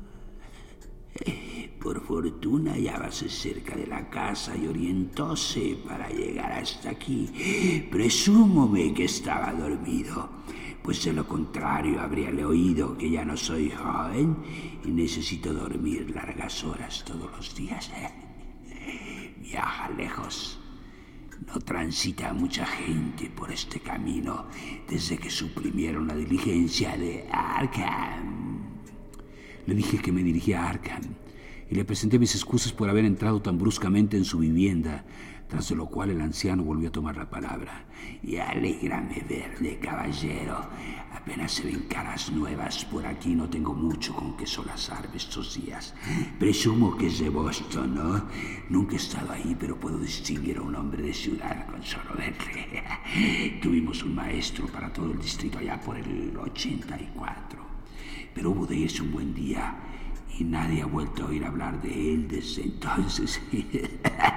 Por 1.81 2.01
fortuna 2.01 2.73
hallábase 2.73 3.29
cerca 3.29 3.75
de 3.75 3.87
la 3.87 4.09
casa 4.09 4.55
y 4.57 4.67
orientóse 4.67 5.77
para 5.85 6.09
llegar 6.09 6.51
hasta 6.51 6.89
aquí. 6.89 7.29
Presúmome 7.91 8.93
que 8.93 9.05
estaba 9.05 9.53
dormido 9.53 10.29
pues 10.85 11.03
de 11.03 11.13
lo 11.13 11.27
contrario 11.27 11.99
habríale 11.99 12.45
oído 12.45 12.95
que 12.95 13.09
ya 13.09 13.25
no 13.25 13.35
soy 13.35 13.71
joven 13.71 14.37
y 14.85 14.91
necesito 14.91 15.51
dormir 15.51 16.11
largas 16.13 16.63
horas 16.63 17.03
todos 17.03 17.31
los 17.35 17.55
días. 17.55 17.91
Viaja 19.41 19.89
lejos. 19.89 20.59
No 21.47 21.59
transita 21.59 22.33
mucha 22.33 22.67
gente 22.67 23.31
por 23.31 23.51
este 23.51 23.79
camino 23.79 24.45
desde 24.87 25.17
que 25.17 25.31
suprimieron 25.31 26.07
la 26.07 26.15
diligencia 26.15 26.95
de 26.95 27.27
Arkham. 27.31 28.61
Le 29.65 29.73
dije 29.73 29.97
que 29.97 30.11
me 30.11 30.21
dirigía 30.21 30.61
a 30.61 30.69
Arkham 30.69 31.01
y 31.67 31.73
le 31.73 31.83
presenté 31.83 32.19
mis 32.19 32.35
excusas 32.35 32.71
por 32.71 32.91
haber 32.91 33.05
entrado 33.05 33.41
tan 33.41 33.57
bruscamente 33.57 34.17
en 34.17 34.25
su 34.25 34.37
vivienda, 34.37 35.03
tras 35.55 35.71
lo 35.71 35.85
cual 35.85 36.09
el 36.09 36.19
anciano 36.19 36.63
volvió 36.63 36.89
a 36.89 36.91
tomar 36.91 37.15
la 37.15 37.29
palabra. 37.29 37.85
Y 38.21 38.35
alegrame 38.35 39.23
verle, 39.27 39.79
caballero. 39.79 40.57
Apenas 41.13 41.53
se 41.53 41.63
ven 41.63 41.85
caras 41.87 42.29
nuevas 42.29 42.83
por 42.83 43.05
aquí, 43.05 43.33
no 43.33 43.49
tengo 43.49 43.73
mucho 43.73 44.13
con 44.13 44.35
que 44.35 44.45
solazarme 44.45 45.15
estos 45.15 45.55
días. 45.55 45.95
Presumo 46.37 46.97
que 46.97 47.07
es 47.07 47.19
de 47.19 47.29
Boston, 47.29 47.95
¿no? 47.95 48.25
Nunca 48.69 48.95
he 48.95 48.97
estado 48.97 49.31
ahí, 49.31 49.55
pero 49.57 49.79
puedo 49.79 49.97
distinguir 49.97 50.57
a 50.57 50.61
un 50.61 50.75
hombre 50.75 51.03
de 51.03 51.13
ciudad 51.13 51.65
con 51.67 51.81
solo 51.83 52.13
verle. 52.17 52.83
Tuvimos 53.61 54.03
un 54.03 54.13
maestro 54.13 54.67
para 54.67 54.91
todo 54.91 55.13
el 55.13 55.19
distrito 55.19 55.57
allá 55.57 55.79
por 55.79 55.95
el 55.95 56.35
84. 56.35 57.59
Pero 58.33 58.51
hubo 58.51 58.65
de 58.65 58.75
irse 58.75 59.01
un 59.01 59.13
buen 59.13 59.33
día 59.33 59.73
y 60.37 60.43
nadie 60.43 60.81
ha 60.81 60.85
vuelto 60.85 61.23
a 61.23 61.27
oír 61.27 61.45
hablar 61.45 61.81
de 61.81 62.13
él 62.13 62.27
desde 62.27 62.63
entonces. 62.63 63.41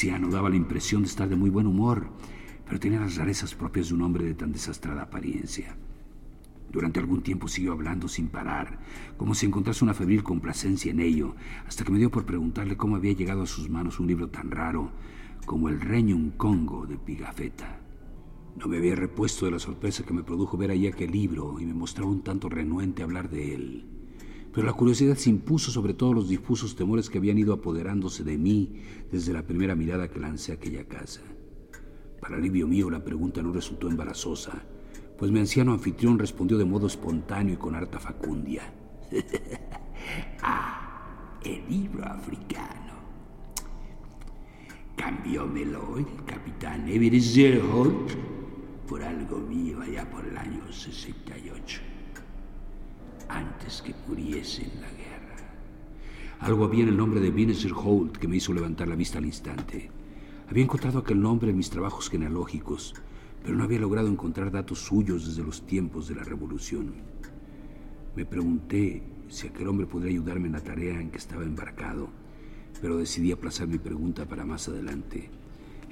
anciano 0.00 0.30
daba 0.30 0.48
la 0.48 0.56
impresión 0.56 1.02
de 1.02 1.08
estar 1.08 1.28
de 1.28 1.36
muy 1.36 1.50
buen 1.50 1.66
humor, 1.66 2.08
pero 2.64 2.80
tenía 2.80 3.00
las 3.00 3.16
rarezas 3.16 3.54
propias 3.54 3.88
de 3.88 3.94
un 3.96 4.00
hombre 4.00 4.24
de 4.24 4.32
tan 4.32 4.50
desastrada 4.50 5.02
apariencia. 5.02 5.76
Durante 6.72 7.00
algún 7.00 7.22
tiempo 7.22 7.48
siguió 7.48 7.72
hablando 7.72 8.08
sin 8.08 8.28
parar, 8.28 8.78
como 9.18 9.34
si 9.34 9.44
encontrase 9.44 9.84
una 9.84 9.92
febril 9.92 10.22
complacencia 10.22 10.90
en 10.90 11.00
ello, 11.00 11.34
hasta 11.66 11.84
que 11.84 11.92
me 11.92 11.98
dio 11.98 12.10
por 12.10 12.24
preguntarle 12.24 12.78
cómo 12.78 12.96
había 12.96 13.12
llegado 13.12 13.42
a 13.42 13.46
sus 13.46 13.68
manos 13.68 14.00
un 14.00 14.06
libro 14.06 14.30
tan 14.30 14.50
raro 14.50 14.90
como 15.44 15.68
el 15.68 15.78
Reñum 15.78 16.30
Congo 16.30 16.86
de 16.86 16.96
Pigafetta. 16.96 17.80
No 18.56 18.68
me 18.68 18.78
había 18.78 18.96
repuesto 18.96 19.44
de 19.44 19.52
la 19.52 19.58
sorpresa 19.58 20.06
que 20.06 20.14
me 20.14 20.22
produjo 20.22 20.56
ver 20.56 20.70
allí 20.70 20.86
aquel 20.86 21.10
libro 21.10 21.60
y 21.60 21.66
me 21.66 21.74
mostraba 21.74 22.10
un 22.10 22.22
tanto 22.22 22.48
renuente 22.48 23.02
hablar 23.02 23.28
de 23.28 23.54
él. 23.54 23.99
Pero 24.52 24.66
la 24.66 24.72
curiosidad 24.72 25.16
se 25.16 25.30
impuso 25.30 25.70
sobre 25.70 25.94
todos 25.94 26.14
los 26.14 26.28
difusos 26.28 26.74
temores 26.74 27.08
que 27.08 27.18
habían 27.18 27.38
ido 27.38 27.52
apoderándose 27.52 28.24
de 28.24 28.36
mí 28.36 28.82
desde 29.10 29.32
la 29.32 29.42
primera 29.42 29.76
mirada 29.76 30.08
que 30.08 30.18
lancé 30.18 30.52
a 30.52 30.56
aquella 30.56 30.84
casa. 30.86 31.20
Para 32.20 32.36
alivio 32.36 32.66
mío, 32.66 32.90
la 32.90 33.04
pregunta 33.04 33.42
no 33.42 33.52
resultó 33.52 33.88
embarazosa, 33.88 34.62
pues 35.16 35.30
mi 35.30 35.38
anciano 35.38 35.72
anfitrión 35.72 36.18
respondió 36.18 36.58
de 36.58 36.64
modo 36.64 36.88
espontáneo 36.88 37.54
y 37.54 37.58
con 37.58 37.74
harta 37.76 38.00
facundia. 38.00 38.62
ah, 40.42 41.38
el 41.44 41.68
libro 41.68 42.04
africano. 42.04 42.90
Cambiómelo 44.96 45.96
el 45.96 46.24
capitán 46.26 46.88
Ebenezer 46.88 47.62
Holt 47.62 48.10
por 48.86 49.02
algo 49.02 49.38
mío 49.38 49.80
allá 49.80 50.10
por 50.10 50.26
el 50.26 50.36
año 50.36 50.70
68 50.70 51.89
antes 53.30 53.82
que 53.82 53.94
muriese 54.08 54.62
en 54.62 54.80
la 54.80 54.90
guerra. 54.90 55.36
Algo 56.40 56.64
había 56.64 56.82
en 56.82 56.88
el 56.88 56.96
nombre 56.96 57.20
de 57.20 57.30
Vineser 57.30 57.72
Holt 57.74 58.16
que 58.16 58.28
me 58.28 58.36
hizo 58.36 58.52
levantar 58.52 58.88
la 58.88 58.96
vista 58.96 59.18
al 59.18 59.26
instante. 59.26 59.90
Había 60.48 60.64
encontrado 60.64 60.98
aquel 60.98 61.20
nombre 61.20 61.50
en 61.50 61.56
mis 61.56 61.70
trabajos 61.70 62.10
genealógicos, 62.10 62.94
pero 63.42 63.56
no 63.56 63.64
había 63.64 63.78
logrado 63.78 64.08
encontrar 64.08 64.50
datos 64.50 64.80
suyos 64.80 65.26
desde 65.26 65.44
los 65.44 65.66
tiempos 65.66 66.08
de 66.08 66.16
la 66.16 66.24
Revolución. 66.24 66.92
Me 68.16 68.24
pregunté 68.24 69.02
si 69.28 69.46
aquel 69.46 69.68
hombre 69.68 69.86
podría 69.86 70.10
ayudarme 70.10 70.46
en 70.46 70.54
la 70.54 70.60
tarea 70.60 71.00
en 71.00 71.10
que 71.10 71.18
estaba 71.18 71.44
embarcado, 71.44 72.08
pero 72.80 72.96
decidí 72.96 73.30
aplazar 73.30 73.68
mi 73.68 73.78
pregunta 73.78 74.26
para 74.26 74.44
más 74.44 74.68
adelante. 74.68 75.30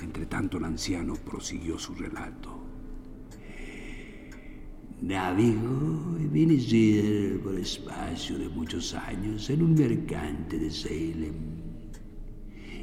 Entre 0.01 0.27
tanto, 0.27 0.59
el 0.59 0.65
anciano 0.65 1.15
prosiguió 1.15 1.79
su 1.79 1.95
relato. 1.95 2.58
Navegó 5.01 6.17
Ebenezer 6.19 7.41
por 7.41 7.55
espacio 7.55 8.37
de 8.37 8.49
muchos 8.49 8.95
años 8.95 9.49
en 9.49 9.63
un 9.63 9.75
mercante 9.75 10.59
de 10.59 10.71
Salem. 10.73 11.35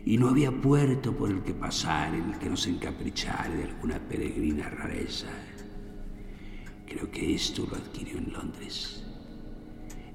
Y 0.05 0.17
no 0.17 0.29
había 0.29 0.49
puerto 0.49 1.11
por 1.11 1.29
el 1.29 1.43
que 1.43 1.53
pasar 1.53 2.15
en 2.15 2.31
el 2.31 2.39
que 2.39 2.49
no 2.49 2.55
se 2.55 2.69
encaprichara 2.69 3.49
de 3.49 3.65
alguna 3.65 3.99
peregrina 3.99 4.69
rareza. 4.69 5.27
Creo 6.87 7.11
que 7.11 7.35
esto 7.35 7.67
lo 7.69 7.75
adquirió 7.75 8.17
en 8.17 8.31
Londres. 8.31 9.03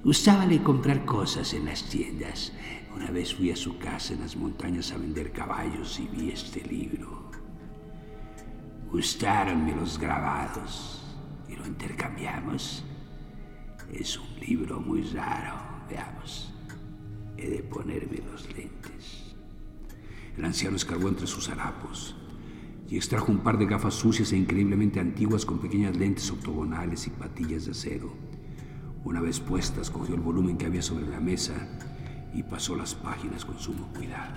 Gustábale 0.03 0.63
comprar 0.63 1.05
cosas 1.05 1.53
en 1.53 1.67
las 1.67 1.85
tiendas. 1.91 2.55
Una 2.97 3.11
vez 3.11 3.35
fui 3.35 3.51
a 3.51 3.57
su 3.57 3.77
casa 3.77 4.15
en 4.15 4.21
las 4.21 4.37
montañas 4.37 4.91
a 4.93 4.97
vender 4.97 5.33
caballos 5.33 6.01
y 6.01 6.09
vi 6.09 6.31
este 6.31 6.63
libro. 6.63 7.31
Gustáronme 8.91 9.77
los 9.77 9.99
grabados 9.99 11.00
lo 11.61 11.67
intercambiamos. 11.67 12.85
Es 13.93 14.19
un 14.19 14.41
libro 14.41 14.81
muy 14.81 15.03
raro. 15.03 15.55
Veamos. 15.89 16.53
He 17.37 17.49
de 17.49 17.63
ponerme 17.63 18.19
los 18.31 18.47
lentes. 18.57 19.35
El 20.37 20.45
anciano 20.45 20.77
escarbó 20.77 21.09
entre 21.09 21.27
sus 21.27 21.49
harapos. 21.49 22.17
y 22.89 22.97
extrajo 22.97 23.31
un 23.31 23.39
par 23.39 23.57
de 23.57 23.67
gafas 23.67 23.95
sucias 23.95 24.33
e 24.33 24.37
increíblemente 24.37 24.99
antiguas 24.99 25.47
con 25.47 25.61
pequeñas 25.61 25.97
lentes 25.97 26.29
octogonales 26.29 27.07
y 27.07 27.11
patillas 27.11 27.67
de 27.67 27.71
acero. 27.71 28.13
Una 29.05 29.21
vez 29.21 29.39
puestas, 29.39 29.91
cogió 29.91 30.17
el 30.17 30.21
volumen 30.21 30.59
que 30.59 30.67
había 30.67 30.83
sobre 30.83 31.07
la 31.07 31.21
mesa 31.21 31.55
y 32.35 32.43
pasó 32.43 32.75
las 32.75 32.97
páginas 32.97 33.45
con 33.45 33.61
sumo 33.61 33.87
cuidado. 33.95 34.35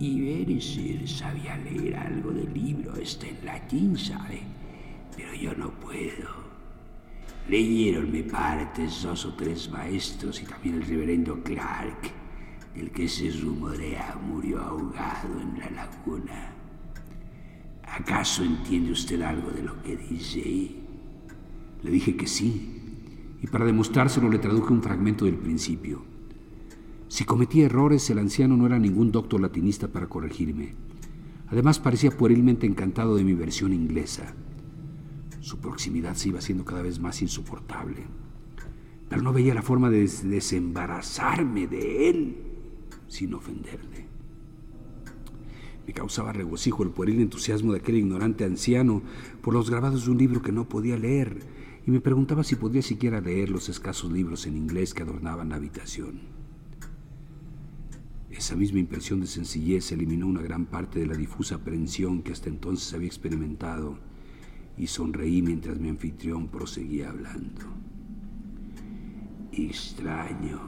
Y 0.00 0.20
Bereser 0.20 1.08
sabía 1.08 1.56
leer 1.58 1.94
algo 1.94 2.32
del 2.32 2.52
libro, 2.52 2.96
está 2.96 3.28
en 3.28 3.44
latín, 3.44 3.96
¿sabe? 3.96 4.42
Pero 5.16 5.34
yo 5.34 5.54
no 5.54 5.70
puedo. 5.70 6.42
Leyeronme 7.48 8.22
partes 8.24 9.02
dos 9.02 9.24
o 9.26 9.34
tres 9.34 9.70
maestros 9.70 10.40
y 10.42 10.46
también 10.46 10.76
el 10.76 10.86
reverendo 10.86 11.42
Clark 11.42 12.22
el 12.74 12.90
que 12.90 13.08
se 13.08 13.30
rumorea 13.30 14.18
murió 14.26 14.60
ahogado 14.60 15.40
en 15.40 15.58
la 15.58 15.70
laguna. 15.70 16.54
¿Acaso 17.82 18.42
entiende 18.42 18.92
usted 18.92 19.20
algo 19.20 19.50
de 19.50 19.62
lo 19.62 19.82
que 19.82 19.96
dice? 19.96 20.70
Le 21.82 21.90
dije 21.90 22.16
que 22.16 22.26
sí, 22.26 22.80
y 23.42 23.46
para 23.46 23.66
demostrárselo 23.66 24.30
le 24.30 24.38
traduje 24.38 24.72
un 24.72 24.82
fragmento 24.82 25.26
del 25.26 25.36
principio. 25.36 26.02
Si 27.08 27.24
cometí 27.24 27.60
errores, 27.60 28.08
el 28.08 28.18
anciano 28.18 28.56
no 28.56 28.64
era 28.66 28.78
ningún 28.78 29.12
doctor 29.12 29.40
latinista 29.40 29.88
para 29.88 30.08
corregirme. 30.08 30.74
Además, 31.48 31.78
parecía 31.78 32.10
puerilmente 32.10 32.66
encantado 32.66 33.16
de 33.16 33.24
mi 33.24 33.34
versión 33.34 33.74
inglesa. 33.74 34.34
Su 35.42 35.58
proximidad 35.58 36.14
se 36.14 36.28
iba 36.28 36.38
haciendo 36.38 36.64
cada 36.64 36.82
vez 36.82 37.00
más 37.00 37.20
insoportable, 37.20 38.04
pero 39.08 39.22
no 39.22 39.32
veía 39.32 39.54
la 39.54 39.62
forma 39.62 39.90
de 39.90 40.06
desembarazarme 40.06 41.66
de 41.66 42.08
él 42.08 42.36
sin 43.08 43.34
ofenderle. 43.34 44.06
Me 45.84 45.92
causaba 45.92 46.32
regocijo 46.32 46.84
el 46.84 46.90
pueril 46.90 47.20
entusiasmo 47.20 47.72
de 47.72 47.80
aquel 47.80 47.96
ignorante 47.96 48.44
anciano 48.44 49.02
por 49.42 49.52
los 49.52 49.68
grabados 49.68 50.04
de 50.04 50.12
un 50.12 50.18
libro 50.18 50.42
que 50.42 50.52
no 50.52 50.68
podía 50.68 50.96
leer, 50.96 51.40
y 51.84 51.90
me 51.90 52.00
preguntaba 52.00 52.44
si 52.44 52.54
podía 52.54 52.80
siquiera 52.80 53.20
leer 53.20 53.50
los 53.50 53.68
escasos 53.68 54.12
libros 54.12 54.46
en 54.46 54.56
inglés 54.56 54.94
que 54.94 55.02
adornaban 55.02 55.48
la 55.48 55.56
habitación. 55.56 56.20
Esa 58.30 58.54
misma 58.54 58.78
impresión 58.78 59.20
de 59.20 59.26
sencillez 59.26 59.90
eliminó 59.90 60.28
una 60.28 60.40
gran 60.40 60.66
parte 60.66 61.00
de 61.00 61.06
la 61.06 61.16
difusa 61.16 61.56
aprensión 61.56 62.22
que 62.22 62.30
hasta 62.30 62.48
entonces 62.48 62.94
había 62.94 63.08
experimentado, 63.08 63.98
y 64.82 64.86
sonreí 64.88 65.42
mientras 65.42 65.78
mi 65.78 65.90
anfitrión 65.90 66.48
proseguía 66.48 67.10
hablando. 67.10 67.66
Extraño 69.52 70.58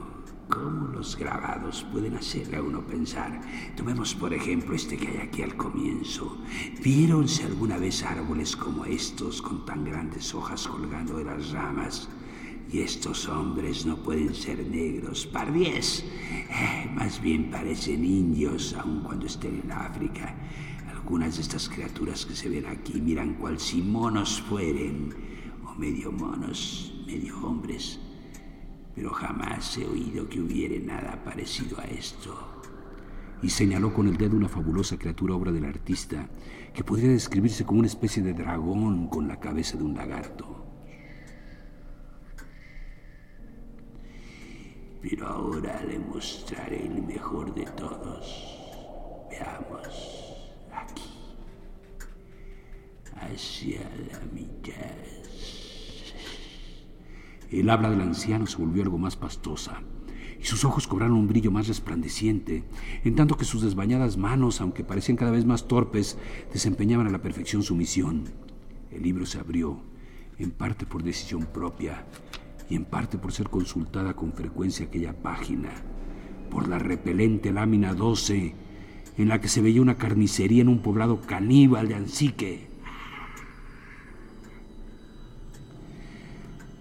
cómo 0.47 0.87
los 0.87 1.17
grabados 1.17 1.85
pueden 1.91 2.15
hacerle 2.15 2.55
a 2.55 2.63
uno 2.63 2.79
pensar. 2.87 3.41
Tomemos 3.75 4.15
por 4.15 4.33
ejemplo 4.33 4.73
este 4.73 4.95
que 4.95 5.09
hay 5.09 5.17
aquí 5.17 5.41
al 5.41 5.57
comienzo. 5.57 6.37
¿Vieronse 6.81 7.43
alguna 7.43 7.77
vez 7.77 8.03
árboles 8.03 8.55
como 8.55 8.85
estos 8.85 9.41
con 9.41 9.65
tan 9.65 9.83
grandes 9.83 10.33
hojas 10.33 10.65
colgando 10.65 11.17
de 11.17 11.25
las 11.25 11.51
ramas? 11.51 12.07
Y 12.71 12.79
estos 12.79 13.27
hombres 13.27 13.85
no 13.85 13.97
pueden 13.97 14.33
ser 14.33 14.65
negros, 14.65 15.27
pardies. 15.27 16.05
Eh, 16.31 16.89
más 16.95 17.21
bien 17.21 17.51
parecen 17.51 18.05
indios, 18.05 18.75
aun 18.75 19.01
cuando 19.01 19.25
estén 19.25 19.59
en 19.61 19.71
África. 19.73 20.33
Algunas 21.05 21.35
de 21.35 21.43
estas 21.43 21.69
criaturas 21.69 22.25
que 22.25 22.35
se 22.35 22.49
ven 22.49 22.65
aquí 22.65 22.99
miran 22.99 23.35
cual 23.35 23.59
si 23.59 23.79
monos 23.79 24.41
fueren, 24.41 25.13
o 25.63 25.75
medio 25.75 26.11
monos, 26.11 26.95
medio 27.05 27.37
hombres 27.45 27.99
pero 28.95 29.11
jamás 29.11 29.77
he 29.77 29.85
oído 29.85 30.27
que 30.29 30.39
hubiere 30.39 30.79
nada 30.79 31.21
parecido 31.23 31.77
a 31.79 31.83
esto. 31.83 32.33
Y 33.43 33.49
señaló 33.49 33.93
con 33.93 34.07
el 34.07 34.15
dedo 34.15 34.37
una 34.37 34.47
fabulosa 34.47 34.97
criatura 34.97 35.35
obra 35.35 35.51
del 35.51 35.65
artista, 35.65 36.29
que 36.73 36.83
podría 36.83 37.09
describirse 37.09 37.65
como 37.65 37.79
una 37.79 37.89
especie 37.89 38.23
de 38.23 38.33
dragón 38.33 39.09
con 39.09 39.27
la 39.27 39.39
cabeza 39.39 39.77
de 39.77 39.83
un 39.83 39.95
lagarto. 39.95 40.65
Pero 45.01 45.27
ahora 45.27 45.83
le 45.83 45.99
mostraré 45.99 46.87
el 46.87 47.03
mejor 47.03 47.53
de 47.53 47.65
todos. 47.65 49.27
Veamos, 49.29 50.24
hacia 53.15 53.81
la 54.11 54.19
mitad. 54.33 54.75
El 57.51 57.69
habla 57.69 57.89
del 57.89 58.01
anciano 58.01 58.47
se 58.47 58.57
volvió 58.57 58.83
algo 58.83 58.97
más 58.97 59.15
pastosa 59.15 59.81
y 60.39 60.45
sus 60.45 60.65
ojos 60.65 60.87
cobraron 60.87 61.17
un 61.17 61.27
brillo 61.27 61.51
más 61.51 61.67
resplandeciente, 61.67 62.63
en 63.03 63.15
tanto 63.15 63.37
que 63.37 63.45
sus 63.45 63.61
desbañadas 63.61 64.17
manos, 64.17 64.61
aunque 64.61 64.83
parecían 64.83 65.17
cada 65.17 65.31
vez 65.31 65.45
más 65.45 65.67
torpes, 65.67 66.17
desempeñaban 66.51 67.07
a 67.07 67.11
la 67.11 67.21
perfección 67.21 67.63
su 67.63 67.75
misión. 67.75 68.25
El 68.91 69.03
libro 69.03 69.25
se 69.25 69.39
abrió, 69.39 69.81
en 70.37 70.51
parte 70.51 70.85
por 70.85 71.03
decisión 71.03 71.45
propia 71.45 72.05
y 72.69 72.75
en 72.75 72.85
parte 72.85 73.17
por 73.17 73.31
ser 73.31 73.49
consultada 73.49 74.15
con 74.15 74.33
frecuencia 74.33 74.87
aquella 74.87 75.13
página, 75.13 75.69
por 76.49 76.67
la 76.67 76.79
repelente 76.79 77.51
lámina 77.51 77.93
12, 77.93 78.53
en 79.17 79.27
la 79.29 79.39
que 79.39 79.47
se 79.47 79.61
veía 79.61 79.81
una 79.81 79.95
carnicería 79.95 80.61
en 80.61 80.69
un 80.69 80.79
poblado 80.79 81.21
caníbal 81.21 81.87
de 81.87 81.95
Ansique. 81.95 82.74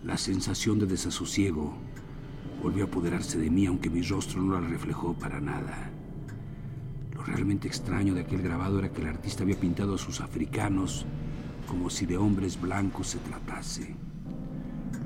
La 0.04 0.18
sensación 0.18 0.78
de 0.78 0.84
desasosiego 0.84 1.72
volvió 2.62 2.84
a 2.84 2.86
apoderarse 2.86 3.38
de 3.38 3.48
mí, 3.48 3.64
aunque 3.64 3.88
mi 3.88 4.02
rostro 4.02 4.42
no 4.42 4.60
la 4.60 4.68
reflejó 4.68 5.14
para 5.14 5.40
nada. 5.40 5.90
Lo 7.14 7.22
realmente 7.22 7.68
extraño 7.68 8.12
de 8.12 8.20
aquel 8.20 8.42
grabado 8.42 8.78
era 8.78 8.92
que 8.92 9.00
el 9.00 9.08
artista 9.08 9.44
había 9.44 9.58
pintado 9.58 9.94
a 9.94 9.98
sus 9.98 10.20
africanos 10.20 11.06
como 11.66 11.88
si 11.88 12.04
de 12.04 12.18
hombres 12.18 12.60
blancos 12.60 13.08
se 13.08 13.18
tratase. 13.18 13.96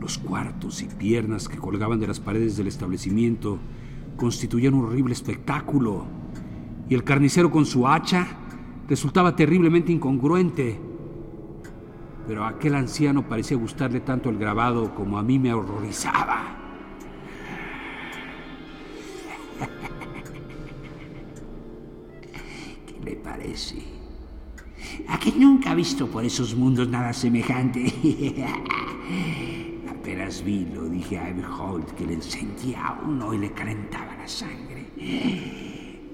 Los 0.00 0.18
cuartos 0.18 0.82
y 0.82 0.86
piernas 0.86 1.48
que 1.48 1.58
colgaban 1.58 2.00
de 2.00 2.08
las 2.08 2.18
paredes 2.18 2.56
del 2.56 2.66
establecimiento 2.66 3.60
constituían 4.16 4.74
un 4.74 4.86
horrible 4.86 5.14
espectáculo, 5.14 6.06
y 6.88 6.96
el 6.96 7.04
carnicero 7.04 7.52
con 7.52 7.66
su 7.66 7.86
hacha 7.86 8.26
resultaba 8.88 9.36
terriblemente 9.36 9.92
incongruente 9.92 10.87
pero 12.28 12.44
a 12.44 12.48
aquel 12.48 12.74
anciano 12.74 13.26
parecía 13.26 13.56
gustarle 13.56 14.00
tanto 14.00 14.28
el 14.28 14.36
grabado 14.36 14.94
como 14.94 15.18
a 15.18 15.22
mí 15.22 15.38
me 15.38 15.54
horrorizaba. 15.54 16.58
¿Qué 22.86 23.00
le 23.02 23.16
parece? 23.16 23.82
A 25.08 25.18
que 25.18 25.32
nunca 25.32 25.70
ha 25.70 25.74
visto 25.74 26.06
por 26.06 26.22
esos 26.22 26.54
mundos 26.54 26.86
nada 26.86 27.14
semejante. 27.14 27.86
Apenas 29.88 30.44
vi, 30.44 30.66
lo 30.66 30.86
dije 30.86 31.18
a 31.18 31.30
Everholt 31.30 31.92
que 31.92 32.04
le 32.04 32.12
encendía 32.12 32.88
a 32.88 33.00
uno 33.06 33.32
y 33.32 33.38
le 33.38 33.52
calentaba 33.52 34.14
la 34.18 34.28
sangre. 34.28 34.84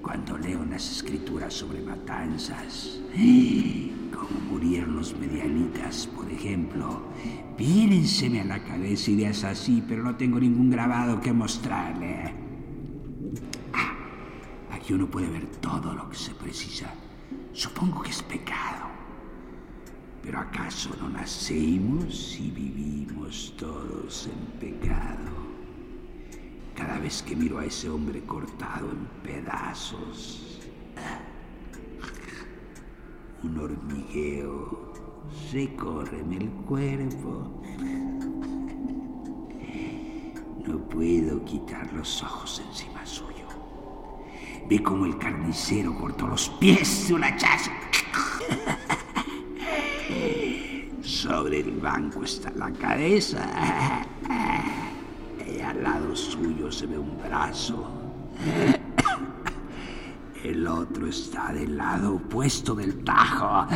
Cuando 0.05 0.37
leo 0.37 0.63
las 0.65 0.97
escrituras 0.97 1.51
sobre 1.51 1.81
matanzas, 1.81 3.01
como 3.11 4.39
murieron 4.51 4.97
los 4.97 5.17
medianitas, 5.17 6.05
por 6.05 6.31
ejemplo. 6.31 7.01
Viénenseme 7.57 8.41
a 8.41 8.45
la 8.45 8.63
cabeza 8.63 9.09
ideas 9.09 9.43
así, 9.43 9.83
pero 9.87 10.03
no 10.03 10.15
tengo 10.15 10.39
ningún 10.39 10.69
grabado 10.69 11.19
que 11.19 11.33
mostrarle. 11.33 12.35
Ah, 13.73 13.93
aquí 14.73 14.93
uno 14.93 15.09
puede 15.09 15.27
ver 15.27 15.47
todo 15.59 15.95
lo 15.95 16.07
que 16.07 16.17
se 16.17 16.35
precisa. 16.35 16.93
Supongo 17.51 18.03
que 18.03 18.11
es 18.11 18.21
pecado. 18.21 18.85
Pero 20.21 20.37
¿acaso 20.37 20.95
no 21.01 21.09
nacemos 21.09 22.37
y 22.39 22.51
vivimos 22.51 23.55
todos 23.57 24.27
en 24.27 24.59
pecado? 24.59 25.44
Cada 26.75 26.99
vez 26.99 27.23
que 27.23 27.35
miro 27.35 27.59
a 27.59 27.65
ese 27.65 27.89
hombre 27.89 28.21
cortado 28.23 28.89
en 28.91 29.05
pedazos, 29.23 30.59
un 33.43 33.59
hormigueo 33.59 34.93
recorre 35.53 36.19
en 36.19 36.33
el 36.33 36.49
cuerpo. 36.67 37.61
No 40.67 40.79
puedo 40.89 41.43
quitar 41.45 41.91
los 41.93 42.21
ojos 42.23 42.61
encima 42.67 43.05
suyo. 43.05 43.47
Ve 44.67 44.81
como 44.81 45.05
el 45.05 45.17
carnicero 45.17 45.95
cortó 45.95 46.27
los 46.27 46.49
pies 46.49 47.07
de 47.07 47.13
una 47.13 47.27
hachazo. 47.27 47.71
Sobre 51.01 51.59
el 51.59 51.71
banco 51.79 52.23
está 52.23 52.51
la 52.51 52.71
cabeza. 52.71 53.47
Al 55.63 55.83
lado 55.83 56.15
suyo 56.15 56.71
se 56.71 56.85
ve 56.85 56.97
un 56.97 57.17
brazo. 57.17 57.87
El 60.43 60.67
otro 60.67 61.07
está 61.07 61.51
del 61.53 61.75
lado 61.75 62.15
opuesto 62.15 62.75
del 62.75 63.03
tajo. 63.03 63.67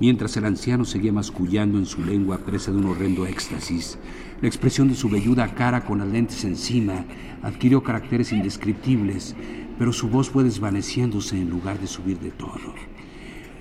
Mientras 0.00 0.36
el 0.36 0.44
anciano 0.44 0.84
seguía 0.84 1.12
mascullando 1.12 1.78
en 1.78 1.86
su 1.86 2.04
lengua 2.04 2.38
presa 2.38 2.70
de 2.70 2.76
un 2.76 2.86
horrendo 2.86 3.26
éxtasis, 3.26 3.98
la 4.40 4.46
expresión 4.46 4.88
de 4.88 4.94
su 4.94 5.08
velluda 5.08 5.54
cara 5.54 5.84
con 5.84 5.98
las 5.98 6.08
lentes 6.08 6.44
encima 6.44 7.04
adquirió 7.42 7.82
caracteres 7.82 8.30
indescriptibles, 8.30 9.34
pero 9.78 9.92
su 9.92 10.08
voz 10.08 10.30
fue 10.30 10.44
desvaneciéndose 10.44 11.36
en 11.36 11.50
lugar 11.50 11.80
de 11.80 11.88
subir 11.88 12.20
de 12.20 12.30
tono. 12.30 12.74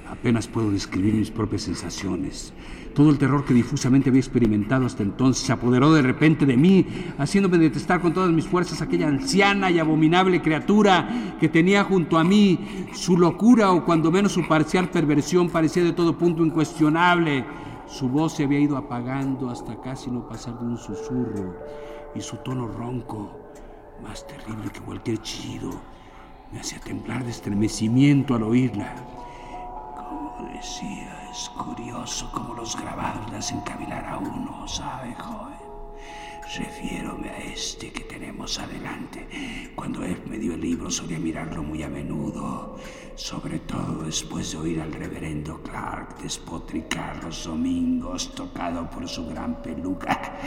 Apenas 0.10 0.48
puedo 0.48 0.72
describir 0.72 1.14
mis 1.16 1.32
propias 1.32 1.64
sensaciones. 1.64 2.54
Todo 2.96 3.10
el 3.10 3.18
terror 3.18 3.46
que 3.46 3.54
difusamente 3.54 4.10
había 4.10 4.22
experimentado 4.22 4.86
hasta 4.86 5.04
entonces 5.04 5.46
se 5.46 5.52
apoderó 5.52 5.94
de 5.94 6.02
repente 6.02 6.46
de 6.46 6.58
mí, 6.58 6.86
haciéndome 7.18 7.58
detestar 7.58 8.02
con 8.02 8.14
todas 8.14 8.32
mis 8.32 8.48
fuerzas 8.48 8.82
aquella 8.82 9.08
anciana 9.08 9.70
y 9.70 9.80
abominable 9.80 10.42
criatura 10.42 11.36
que 11.40 11.50
tenía 11.50 11.84
junto 11.84 12.18
a 12.18 12.24
mí. 12.24 12.88
Su 12.94 13.18
locura 13.18 13.72
o 13.72 13.86
cuando 13.86 14.12
menos 14.12 14.32
su 14.32 14.48
parcial 14.48 14.90
perversión 14.90 15.50
parecía 15.50 15.84
de 15.84 15.94
todo 15.94 16.18
punto 16.18 16.44
incuestionable. 16.44 17.46
Su 17.86 18.10
voz 18.10 18.34
se 18.36 18.46
había 18.46 18.60
ido 18.60 18.78
apagando 18.78 19.50
hasta 19.50 19.80
casi 19.82 20.10
no 20.10 20.28
pasar 20.28 20.58
de 20.60 20.66
un 20.66 20.78
susurro 20.78 21.56
y 22.16 22.22
su 22.22 22.38
tono 22.38 22.68
ronco, 22.68 23.52
más 24.02 24.26
terrible 24.26 24.70
que 24.72 24.80
cualquier 24.80 25.22
chillido, 25.22 25.72
me 26.52 26.60
hacía 26.60 26.80
temblar 26.80 27.24
de 27.24 27.32
estremecimiento 27.32 28.36
al 28.36 28.44
oírla. 28.44 28.96
Como 30.38 30.54
decía, 30.54 31.30
es 31.32 31.50
curioso 31.50 32.30
cómo 32.32 32.54
los 32.54 32.80
grabados 32.80 33.32
le 33.32 33.38
hacen 33.38 33.60
cavilar 33.62 34.06
a 34.06 34.20
uno, 34.20 34.68
¿sabe, 34.68 35.16
joven? 35.16 35.58
Refiérome 36.56 37.30
a 37.30 37.38
este 37.40 37.92
que 37.92 38.02
tenemos 38.02 38.60
adelante. 38.60 39.28
Cuando 39.74 40.04
él 40.04 40.22
me 40.28 40.38
dio 40.38 40.54
el 40.54 40.62
libro 40.62 40.92
solía 40.92 41.18
mirarlo 41.18 41.64
muy 41.64 41.82
a 41.82 41.90
menudo, 41.90 42.78
sobre 43.16 43.60
todo 43.60 44.04
después 44.04 44.52
de 44.52 44.58
oír 44.60 44.80
al 44.80 44.94
reverendo 44.94 45.60
Clark 45.64 46.20
despotricar 46.20 47.24
los 47.24 47.44
domingos 47.46 48.36
tocado 48.36 48.88
por 48.92 49.10
su 49.10 49.26
gran 49.26 49.62
peluca. 49.64 50.38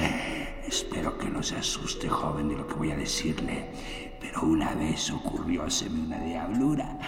Espero 0.67 1.19
que 1.19 1.29
no 1.29 1.43
se 1.43 1.57
asuste, 1.57 2.09
joven, 2.09 2.49
de 2.49 2.57
lo 2.57 2.67
que 2.67 2.75
voy 2.75 2.93
a 2.93 2.97
decirle, 2.97 3.73
pero 4.21 4.43
una 4.43 4.73
vez 4.75 5.11
ocurrió 5.11 5.65
hacerme 5.65 6.03
una 6.05 6.19
diablura. 6.21 6.99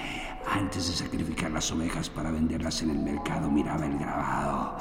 Antes 0.46 0.88
de 0.88 0.94
sacrificar 0.94 1.50
las 1.50 1.70
ovejas 1.70 2.10
para 2.10 2.30
venderlas 2.30 2.82
en 2.82 2.90
el 2.90 2.98
mercado, 2.98 3.50
miraba 3.50 3.86
el 3.86 3.96
grabado. 3.98 4.76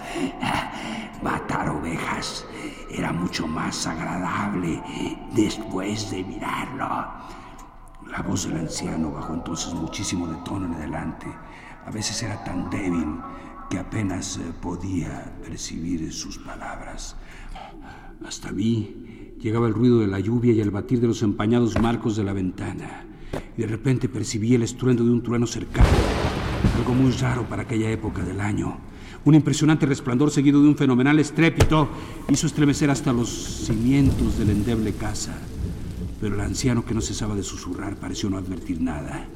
Matar 1.23 1.69
ovejas 1.69 2.45
era 2.89 3.11
mucho 3.13 3.47
más 3.47 3.85
agradable 3.85 4.81
después 5.35 6.09
de 6.09 6.23
mirarlo. 6.23 6.87
La 8.07 8.21
voz 8.27 8.47
del 8.47 8.57
anciano 8.57 9.11
bajó 9.11 9.33
entonces 9.35 9.73
muchísimo 9.73 10.27
de 10.27 10.35
tono 10.43 10.65
en 10.65 10.73
adelante. 10.73 11.27
A 11.85 11.91
veces 11.91 12.21
era 12.23 12.43
tan 12.43 12.69
débil 12.69 13.19
que 13.69 13.79
apenas 13.79 14.37
eh, 14.37 14.53
podía 14.59 15.33
percibir 15.43 16.11
sus 16.11 16.37
palabras. 16.39 17.15
Hasta 18.25 18.51
mí 18.51 19.35
llegaba 19.39 19.67
el 19.67 19.73
ruido 19.73 19.99
de 19.99 20.07
la 20.07 20.19
lluvia 20.19 20.53
y 20.53 20.61
el 20.61 20.71
batir 20.71 20.99
de 20.99 21.07
los 21.07 21.21
empañados 21.21 21.79
marcos 21.79 22.15
de 22.15 22.23
la 22.23 22.33
ventana 22.33 23.05
y 23.57 23.61
de 23.61 23.67
repente 23.67 24.09
percibí 24.09 24.55
el 24.55 24.63
estruendo 24.63 25.03
de 25.03 25.11
un 25.11 25.23
trueno 25.23 25.47
cercano, 25.47 25.87
algo 26.77 26.93
muy 26.93 27.11
raro 27.11 27.43
para 27.47 27.63
aquella 27.63 27.89
época 27.89 28.23
del 28.23 28.39
año. 28.39 28.77
Un 29.23 29.35
impresionante 29.35 29.85
resplandor 29.85 30.31
seguido 30.31 30.61
de 30.61 30.67
un 30.67 30.75
fenomenal 30.75 31.19
estrépito 31.19 31.89
hizo 32.29 32.47
estremecer 32.47 32.89
hasta 32.89 33.13
los 33.13 33.29
cimientos 33.29 34.39
de 34.39 34.45
la 34.45 34.51
endeble 34.51 34.93
casa. 34.93 35.37
Pero 36.19 36.35
el 36.35 36.41
anciano 36.41 36.83
que 36.83 36.95
no 36.95 37.01
cesaba 37.01 37.35
de 37.35 37.43
susurrar 37.43 37.97
pareció 37.97 38.29
no 38.29 38.37
advertir 38.37 38.81
nada. 38.81 39.27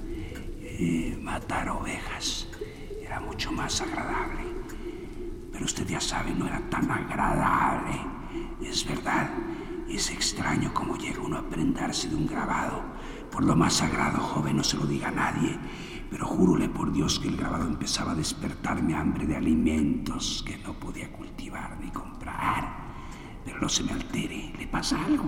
Eh, 0.62 1.18
matar 1.22 1.70
ovejas 1.70 2.48
era 3.04 3.20
mucho 3.20 3.52
más 3.52 3.80
agradable. 3.82 4.42
Pero 5.52 5.66
usted 5.66 5.88
ya 5.88 6.02
sabe, 6.02 6.34
no 6.34 6.48
era 6.48 6.62
tan 6.70 6.90
agradable. 6.90 7.96
Es 8.64 8.88
verdad, 8.88 9.30
es 9.88 10.10
extraño 10.10 10.74
cómo 10.74 10.98
llega 10.98 11.22
uno 11.22 11.38
a 11.38 11.48
prendarse 11.48 12.10
de 12.10 12.16
un 12.16 12.26
grabado 12.26 12.82
por 13.36 13.44
lo 13.44 13.54
más 13.54 13.74
sagrado, 13.74 14.20
joven, 14.20 14.56
no 14.56 14.64
se 14.64 14.78
lo 14.78 14.86
diga 14.86 15.10
a 15.10 15.12
nadie, 15.12 15.60
pero 16.10 16.26
júrole 16.26 16.70
por 16.70 16.94
Dios 16.94 17.20
que 17.20 17.28
el 17.28 17.36
grabado 17.36 17.68
empezaba 17.68 18.14
a 18.14 18.16
despertarme 18.16 18.96
hambre 18.96 19.26
de 19.26 19.36
alimentos 19.36 20.42
que 20.48 20.58
no 20.60 20.72
podía 20.80 21.12
cultivar 21.12 21.78
ni 21.84 21.92
comprar. 21.92 22.94
Pero 23.44 23.60
no 23.60 23.68
se 23.68 23.84
me 23.84 23.92
altere, 23.92 24.54
¿le 24.58 24.68
pasa 24.68 25.04
algo? 25.04 25.26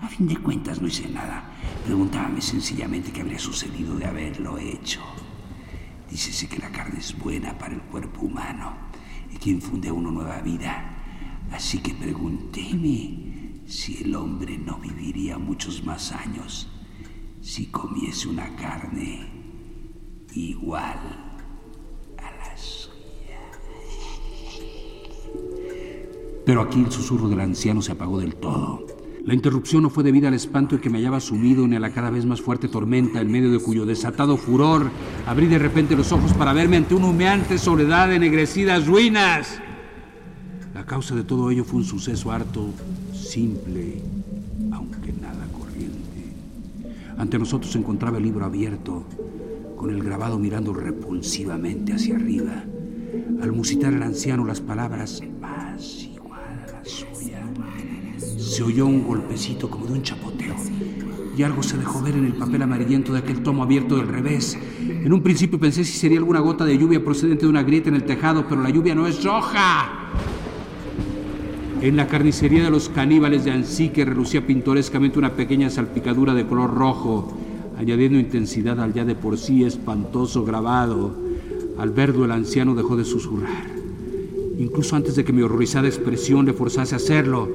A 0.00 0.06
fin 0.06 0.28
de 0.28 0.36
cuentas 0.36 0.80
no 0.80 0.86
hice 0.86 1.08
nada. 1.08 1.50
Preguntábame 1.84 2.40
sencillamente 2.40 3.10
qué 3.10 3.22
habría 3.22 3.40
sucedido 3.40 3.96
de 3.96 4.06
haberlo 4.06 4.56
hecho. 4.56 5.00
Dícese 6.08 6.48
que 6.48 6.60
la 6.60 6.70
carne 6.70 7.00
es 7.00 7.18
buena 7.18 7.58
para 7.58 7.74
el 7.74 7.80
cuerpo 7.80 8.20
humano 8.20 8.72
y 9.34 9.36
que 9.38 9.50
infunde 9.50 9.88
a 9.88 9.92
uno 9.92 10.12
nueva 10.12 10.40
vida. 10.42 10.94
Así 11.50 11.80
que 11.80 11.92
pregúnteme 11.94 13.27
si 13.68 14.02
el 14.02 14.14
hombre 14.14 14.56
no 14.56 14.78
viviría 14.78 15.36
muchos 15.36 15.84
más 15.84 16.12
años 16.12 16.68
si 17.42 17.66
comiese 17.66 18.26
una 18.26 18.56
carne 18.56 19.28
igual 20.34 20.98
a 22.16 22.22
la 22.22 22.56
suya. 22.56 23.38
Pero 26.46 26.62
aquí 26.62 26.80
el 26.80 26.90
susurro 26.90 27.28
del 27.28 27.40
anciano 27.40 27.82
se 27.82 27.92
apagó 27.92 28.18
del 28.18 28.36
todo. 28.36 28.86
La 29.22 29.34
interrupción 29.34 29.82
no 29.82 29.90
fue 29.90 30.02
debida 30.02 30.28
al 30.28 30.34
espanto 30.34 30.76
en 30.76 30.80
que 30.80 30.88
me 30.88 30.96
hallaba 30.96 31.20
sumido 31.20 31.68
ni 31.68 31.76
a 31.76 31.80
la 31.80 31.92
cada 31.92 32.08
vez 32.08 32.24
más 32.24 32.40
fuerte 32.40 32.68
tormenta 32.68 33.20
en 33.20 33.30
medio 33.30 33.52
de 33.52 33.58
cuyo 33.58 33.84
desatado 33.84 34.38
furor 34.38 34.90
abrí 35.26 35.46
de 35.46 35.58
repente 35.58 35.94
los 35.94 36.10
ojos 36.12 36.32
para 36.32 36.54
verme 36.54 36.78
ante 36.78 36.94
una 36.94 37.08
humeante 37.08 37.58
soledad 37.58 38.08
de 38.08 38.16
ennegrecidas 38.16 38.86
ruinas. 38.86 39.60
La 40.72 40.86
causa 40.86 41.14
de 41.14 41.24
todo 41.24 41.50
ello 41.50 41.64
fue 41.64 41.80
un 41.80 41.84
suceso 41.84 42.32
harto 42.32 42.70
simple, 43.28 44.00
aunque 44.72 45.12
nada 45.12 45.46
corriente. 45.52 46.32
Ante 47.18 47.38
nosotros 47.38 47.70
se 47.70 47.78
encontraba 47.78 48.16
el 48.16 48.24
libro 48.24 48.46
abierto, 48.46 49.04
con 49.76 49.90
el 49.90 50.02
grabado 50.02 50.38
mirando 50.38 50.72
repulsivamente 50.72 51.92
hacia 51.92 52.16
arriba. 52.16 52.64
Al 53.42 53.52
musitar 53.52 53.92
el 53.92 54.02
anciano 54.02 54.46
las 54.46 54.62
palabras 54.62 55.22
más 55.40 56.04
igual 56.04 56.40
a 56.40 56.72
la 56.72 56.84
suya, 56.84 57.42
se 58.38 58.62
oyó 58.62 58.86
un 58.86 59.06
golpecito 59.06 59.68
como 59.68 59.86
de 59.86 59.92
un 59.92 60.02
chapoteo 60.02 60.56
y 61.36 61.42
algo 61.42 61.62
se 61.62 61.76
dejó 61.76 62.00
ver 62.00 62.16
en 62.16 62.24
el 62.24 62.32
papel 62.32 62.62
amarillento 62.62 63.12
de 63.12 63.18
aquel 63.18 63.42
tomo 63.42 63.62
abierto 63.62 63.96
del 63.98 64.08
revés. 64.08 64.58
En 64.80 65.12
un 65.12 65.22
principio 65.22 65.60
pensé 65.60 65.84
si 65.84 65.98
sería 65.98 66.18
alguna 66.18 66.40
gota 66.40 66.64
de 66.64 66.78
lluvia 66.78 67.04
procedente 67.04 67.44
de 67.44 67.50
una 67.50 67.62
grieta 67.62 67.90
en 67.90 67.96
el 67.96 68.04
tejado, 68.04 68.46
pero 68.48 68.62
la 68.62 68.70
lluvia 68.70 68.94
no 68.94 69.06
es 69.06 69.22
roja. 69.22 70.08
En 71.80 71.96
la 71.96 72.08
carnicería 72.08 72.64
de 72.64 72.70
los 72.70 72.88
caníbales 72.88 73.44
de 73.44 73.52
Ansique 73.52 74.04
relucía 74.04 74.44
pintorescamente 74.44 75.16
una 75.16 75.34
pequeña 75.34 75.70
salpicadura 75.70 76.34
de 76.34 76.44
color 76.44 76.74
rojo, 76.74 77.32
añadiendo 77.78 78.18
intensidad 78.18 78.80
al 78.80 78.92
ya 78.92 79.04
de 79.04 79.14
por 79.14 79.38
sí 79.38 79.62
espantoso 79.62 80.44
grabado. 80.44 81.14
Al 81.78 81.90
verlo 81.90 82.24
el 82.24 82.32
anciano 82.32 82.74
dejó 82.74 82.96
de 82.96 83.04
susurrar, 83.04 83.64
incluso 84.58 84.96
antes 84.96 85.14
de 85.14 85.24
que 85.24 85.32
mi 85.32 85.42
horrorizada 85.42 85.86
expresión 85.86 86.46
le 86.46 86.52
forzase 86.52 86.96
a 86.96 86.98
hacerlo. 86.98 87.48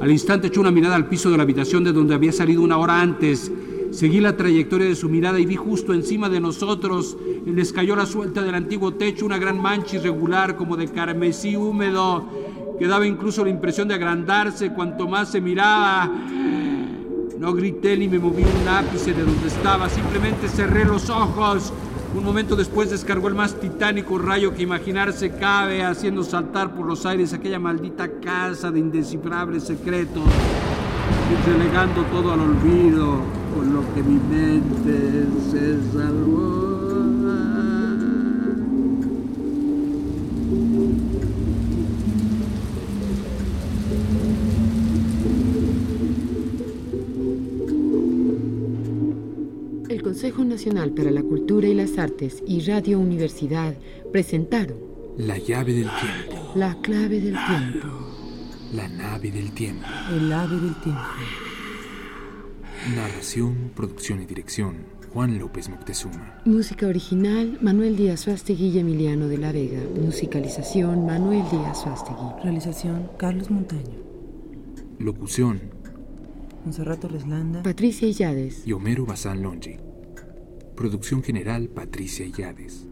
Al 0.00 0.10
instante 0.10 0.48
echó 0.48 0.60
una 0.60 0.72
mirada 0.72 0.96
al 0.96 1.08
piso 1.08 1.30
de 1.30 1.36
la 1.36 1.44
habitación 1.44 1.84
de 1.84 1.92
donde 1.92 2.16
había 2.16 2.32
salido 2.32 2.62
una 2.62 2.78
hora 2.78 3.00
antes. 3.00 3.52
Seguí 3.92 4.18
la 4.18 4.36
trayectoria 4.36 4.88
de 4.88 4.96
su 4.96 5.08
mirada 5.08 5.38
y 5.38 5.46
vi 5.46 5.54
justo 5.54 5.94
encima 5.94 6.28
de 6.28 6.40
nosotros, 6.40 7.16
en 7.46 7.54
la 7.54 7.62
escayola 7.62 8.06
suelta 8.06 8.42
del 8.42 8.56
antiguo 8.56 8.94
techo, 8.94 9.24
una 9.24 9.38
gran 9.38 9.62
mancha 9.62 9.96
irregular 9.98 10.56
como 10.56 10.76
de 10.76 10.88
carmesí 10.88 11.54
húmedo 11.54 12.47
que 12.78 12.86
daba 12.86 13.06
incluso 13.06 13.44
la 13.44 13.50
impresión 13.50 13.88
de 13.88 13.94
agrandarse 13.94 14.72
cuanto 14.72 15.08
más 15.08 15.30
se 15.30 15.40
miraba. 15.40 16.10
No 17.38 17.52
grité 17.52 17.96
ni 17.96 18.08
me 18.08 18.18
moví 18.18 18.42
un 18.42 18.68
ápice 18.68 19.12
de 19.12 19.22
donde 19.22 19.48
estaba, 19.48 19.88
simplemente 19.88 20.48
cerré 20.48 20.84
los 20.84 21.08
ojos. 21.08 21.72
Un 22.16 22.24
momento 22.24 22.56
después 22.56 22.90
descargó 22.90 23.28
el 23.28 23.34
más 23.34 23.54
titánico 23.60 24.18
rayo 24.18 24.54
que 24.54 24.62
imaginarse 24.62 25.30
cabe, 25.32 25.84
haciendo 25.84 26.24
saltar 26.24 26.74
por 26.74 26.86
los 26.86 27.04
aires 27.04 27.32
aquella 27.34 27.58
maldita 27.58 28.08
casa 28.20 28.70
de 28.70 28.80
indescifrables 28.80 29.64
secretos, 29.64 30.24
y 31.30 31.50
relegando 31.50 32.02
todo 32.04 32.32
al 32.32 32.40
olvido, 32.40 33.20
con 33.54 33.74
lo 33.74 33.82
que 33.94 34.02
mi 34.02 34.18
mente 34.18 35.26
se 35.50 35.76
salvó. 35.92 36.87
Consejo 50.28 50.44
Nacional 50.44 50.90
para 50.90 51.10
la 51.10 51.22
Cultura 51.22 51.68
y 51.68 51.74
las 51.74 51.96
Artes 51.96 52.42
y 52.46 52.60
Radio 52.60 53.00
Universidad 53.00 53.74
presentaron 54.12 54.76
La 55.16 55.38
llave 55.38 55.72
del 55.72 55.88
tiempo. 55.88 56.52
La 56.54 56.78
clave 56.82 57.18
del 57.18 57.34
tiempo. 57.46 57.88
La 58.74 58.88
nave 58.88 59.30
del 59.30 59.50
tiempo. 59.52 59.86
El 60.14 60.30
ave 60.30 60.56
del 60.56 60.74
tiempo. 60.82 61.00
Narración, 62.94 63.70
producción 63.74 64.20
y 64.20 64.26
dirección. 64.26 64.76
Juan 65.14 65.38
López 65.38 65.70
Moctezuma. 65.70 66.42
Música 66.44 66.86
original, 66.86 67.56
Manuel 67.62 67.96
Díaz 67.96 68.20
Suástegui 68.20 68.66
y 68.68 68.78
Emiliano 68.80 69.28
de 69.28 69.38
la 69.38 69.50
Vega. 69.50 69.80
Musicalización, 69.98 71.06
Manuel 71.06 71.44
Díaz 71.50 71.84
Suástegui. 71.84 72.42
Realización, 72.42 73.08
Carlos 73.16 73.50
Montaño. 73.50 73.96
Locución, 74.98 75.62
Monserrat 76.66 77.00
Torres 77.00 77.26
Landa. 77.26 77.62
Patricia 77.62 78.06
Illades. 78.06 78.66
y 78.66 78.72
Homero 78.74 79.06
Bazán 79.06 79.42
Longi. 79.42 79.78
Producción 80.78 81.24
general, 81.24 81.70
Patricia 81.70 82.24
Illades. 82.24 82.87